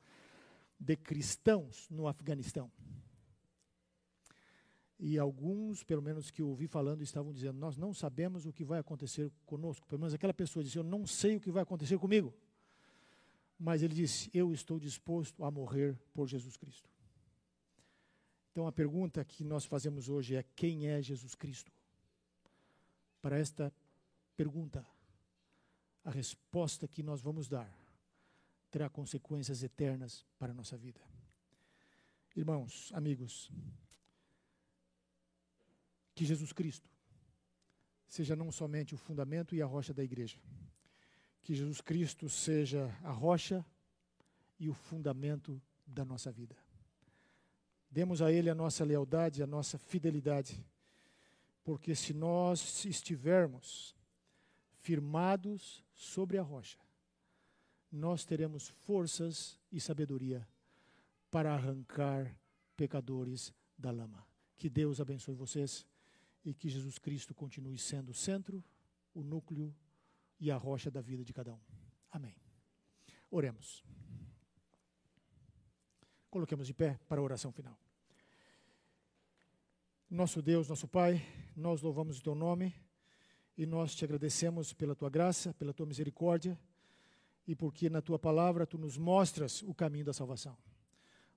de 0.79 0.95
cristãos 0.95 1.87
no 1.89 2.07
Afeganistão. 2.07 2.69
E 5.05 5.19
alguns, 5.19 5.83
pelo 5.83 6.01
menos 6.01 6.31
que 6.31 6.41
eu 6.41 6.47
ouvi 6.47 6.65
falando, 6.65 7.01
estavam 7.01 7.33
dizendo: 7.33 7.59
Nós 7.59 7.75
não 7.75 7.93
sabemos 7.93 8.45
o 8.45 8.53
que 8.53 8.63
vai 8.63 8.79
acontecer 8.79 9.29
conosco. 9.45 9.85
Pelo 9.85 9.99
menos 9.99 10.13
aquela 10.13 10.33
pessoa 10.33 10.63
disse: 10.63 10.77
Eu 10.77 10.83
não 10.83 11.05
sei 11.05 11.35
o 11.35 11.41
que 11.41 11.51
vai 11.51 11.61
acontecer 11.61 11.97
comigo. 11.99 12.33
Mas 13.59 13.83
ele 13.83 13.93
disse: 13.93 14.29
Eu 14.33 14.53
estou 14.53 14.79
disposto 14.79 15.43
a 15.43 15.51
morrer 15.51 15.99
por 16.13 16.25
Jesus 16.29 16.55
Cristo. 16.55 16.89
Então 18.53 18.65
a 18.65 18.71
pergunta 18.71 19.25
que 19.25 19.43
nós 19.43 19.65
fazemos 19.65 20.07
hoje 20.07 20.37
é: 20.37 20.43
quem 20.55 20.87
é 20.87 21.01
Jesus 21.01 21.35
Cristo? 21.35 21.69
Para 23.21 23.37
esta 23.37 23.73
pergunta, 24.37 24.87
a 26.05 26.11
resposta 26.11 26.87
que 26.87 27.03
nós 27.03 27.19
vamos 27.19 27.49
dar 27.49 27.69
terá 28.71 28.89
consequências 28.89 29.63
eternas 29.63 30.25
para 30.39 30.53
a 30.53 30.55
nossa 30.55 30.77
vida. 30.77 31.01
Irmãos, 32.37 32.89
amigos, 32.93 33.51
que 36.13 36.25
Jesus 36.25 36.51
Cristo 36.51 36.89
seja 38.07 38.35
não 38.35 38.51
somente 38.51 38.93
o 38.93 38.97
fundamento 38.97 39.55
e 39.55 39.61
a 39.61 39.65
rocha 39.65 39.93
da 39.93 40.03
igreja, 40.03 40.37
que 41.41 41.55
Jesus 41.55 41.81
Cristo 41.81 42.29
seja 42.29 42.85
a 43.03 43.11
rocha 43.11 43.65
e 44.59 44.69
o 44.69 44.73
fundamento 44.73 45.61
da 45.85 46.05
nossa 46.05 46.31
vida. 46.31 46.55
Demos 47.89 48.21
a 48.21 48.31
Ele 48.31 48.49
a 48.49 48.55
nossa 48.55 48.83
lealdade, 48.83 49.43
a 49.43 49.47
nossa 49.47 49.77
fidelidade, 49.77 50.63
porque 51.63 51.95
se 51.95 52.13
nós 52.13 52.85
estivermos 52.85 53.95
firmados 54.81 55.83
sobre 55.93 56.37
a 56.37 56.41
rocha, 56.41 56.77
nós 57.91 58.25
teremos 58.25 58.67
forças 58.67 59.59
e 59.71 59.79
sabedoria 59.79 60.47
para 61.29 61.53
arrancar 61.53 62.35
pecadores 62.75 63.53
da 63.77 63.91
lama. 63.91 64.25
Que 64.55 64.69
Deus 64.69 64.99
abençoe 64.99 65.35
vocês 65.35 65.85
e 66.43 66.53
que 66.53 66.69
Jesus 66.69 66.97
Cristo 66.97 67.33
continue 67.33 67.77
sendo 67.77 68.09
o 68.09 68.13
centro, 68.13 68.63
o 69.13 69.23
núcleo 69.23 69.73
e 70.39 70.51
a 70.51 70.57
rocha 70.57 70.91
da 70.91 71.01
vida 71.01 71.23
de 71.23 71.33
cada 71.33 71.53
um. 71.53 71.59
Amém. 72.11 72.35
Oremos. 73.31 73.83
Coloquemos 76.29 76.67
de 76.67 76.73
pé 76.73 76.99
para 77.07 77.21
a 77.21 77.23
oração 77.23 77.51
final. 77.51 77.79
Nosso 80.09 80.41
Deus, 80.41 80.67
nosso 80.67 80.87
Pai, 80.87 81.25
nós 81.55 81.81
louvamos 81.81 82.19
o 82.19 82.23
Teu 82.23 82.35
nome 82.35 82.73
e 83.57 83.65
nós 83.65 83.95
te 83.95 84.03
agradecemos 84.03 84.73
pela 84.73 84.95
Tua 84.95 85.09
graça, 85.09 85.53
pela 85.53 85.73
Tua 85.73 85.85
misericórdia 85.85 86.59
e 87.47 87.55
porque 87.55 87.89
na 87.89 88.01
Tua 88.01 88.19
palavra 88.19 88.65
Tu 88.65 88.77
nos 88.77 88.97
mostras 88.97 89.61
o 89.63 89.73
caminho 89.73 90.05
da 90.05 90.13
salvação. 90.13 90.57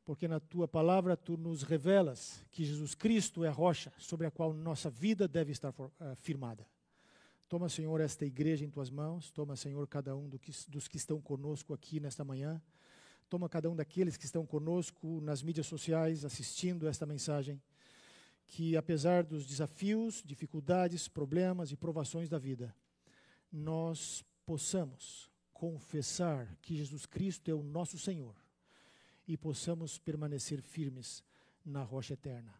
Porque 0.06 0.28
na 0.28 0.38
Tua 0.38 0.68
palavra 0.68 1.16
Tu 1.16 1.36
nos 1.36 1.64
revelas 1.64 2.40
que 2.52 2.64
Jesus 2.64 2.94
Cristo 2.94 3.44
é 3.44 3.48
a 3.48 3.52
rocha 3.52 3.92
sobre 3.98 4.24
a 4.24 4.30
qual 4.30 4.54
nossa 4.54 4.88
vida 4.88 5.26
deve 5.26 5.50
estar 5.50 5.70
uh, 5.70 5.90
firmada. 6.14 6.64
Toma, 7.48 7.68
Senhor, 7.68 8.00
esta 8.00 8.24
igreja 8.24 8.64
em 8.64 8.70
tuas 8.70 8.88
mãos. 8.88 9.32
Toma, 9.32 9.56
Senhor, 9.56 9.84
cada 9.88 10.14
um 10.16 10.28
do 10.28 10.38
que, 10.38 10.52
dos 10.68 10.86
que 10.86 10.96
estão 10.96 11.20
conosco 11.20 11.74
aqui 11.74 11.98
nesta 11.98 12.24
manhã. 12.24 12.62
Toma 13.28 13.48
cada 13.48 13.68
um 13.68 13.74
daqueles 13.74 14.16
que 14.16 14.24
estão 14.24 14.46
conosco 14.46 15.20
nas 15.20 15.42
mídias 15.42 15.66
sociais 15.66 16.24
assistindo 16.24 16.86
esta 16.86 17.04
mensagem. 17.04 17.60
Que, 18.46 18.76
apesar 18.76 19.24
dos 19.24 19.44
desafios, 19.44 20.22
dificuldades, 20.24 21.08
problemas 21.08 21.72
e 21.72 21.76
provações 21.76 22.28
da 22.28 22.38
vida, 22.38 22.72
nós 23.50 24.24
possamos 24.44 25.28
confessar 25.52 26.56
que 26.62 26.76
Jesus 26.76 27.06
Cristo 27.06 27.50
é 27.50 27.54
o 27.54 27.62
nosso 27.64 27.98
Senhor 27.98 28.45
e 29.26 29.36
possamos 29.36 29.98
permanecer 29.98 30.62
firmes 30.62 31.22
na 31.64 31.82
rocha 31.82 32.14
eterna. 32.14 32.54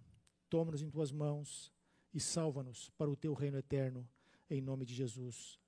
Toma-nos 0.49 0.83
em 0.83 0.91
tuas 0.91 1.13
mãos 1.13 1.73
e 2.13 2.21
salva-nos 2.21 2.91
para 2.91 3.11
o 3.11 3.17
teu 3.17 3.35
reino 3.35 3.59
eterno 3.59 4.09
em 4.49 4.61
nome 4.61 4.85
de 4.85 4.95
Jesus. 4.95 5.61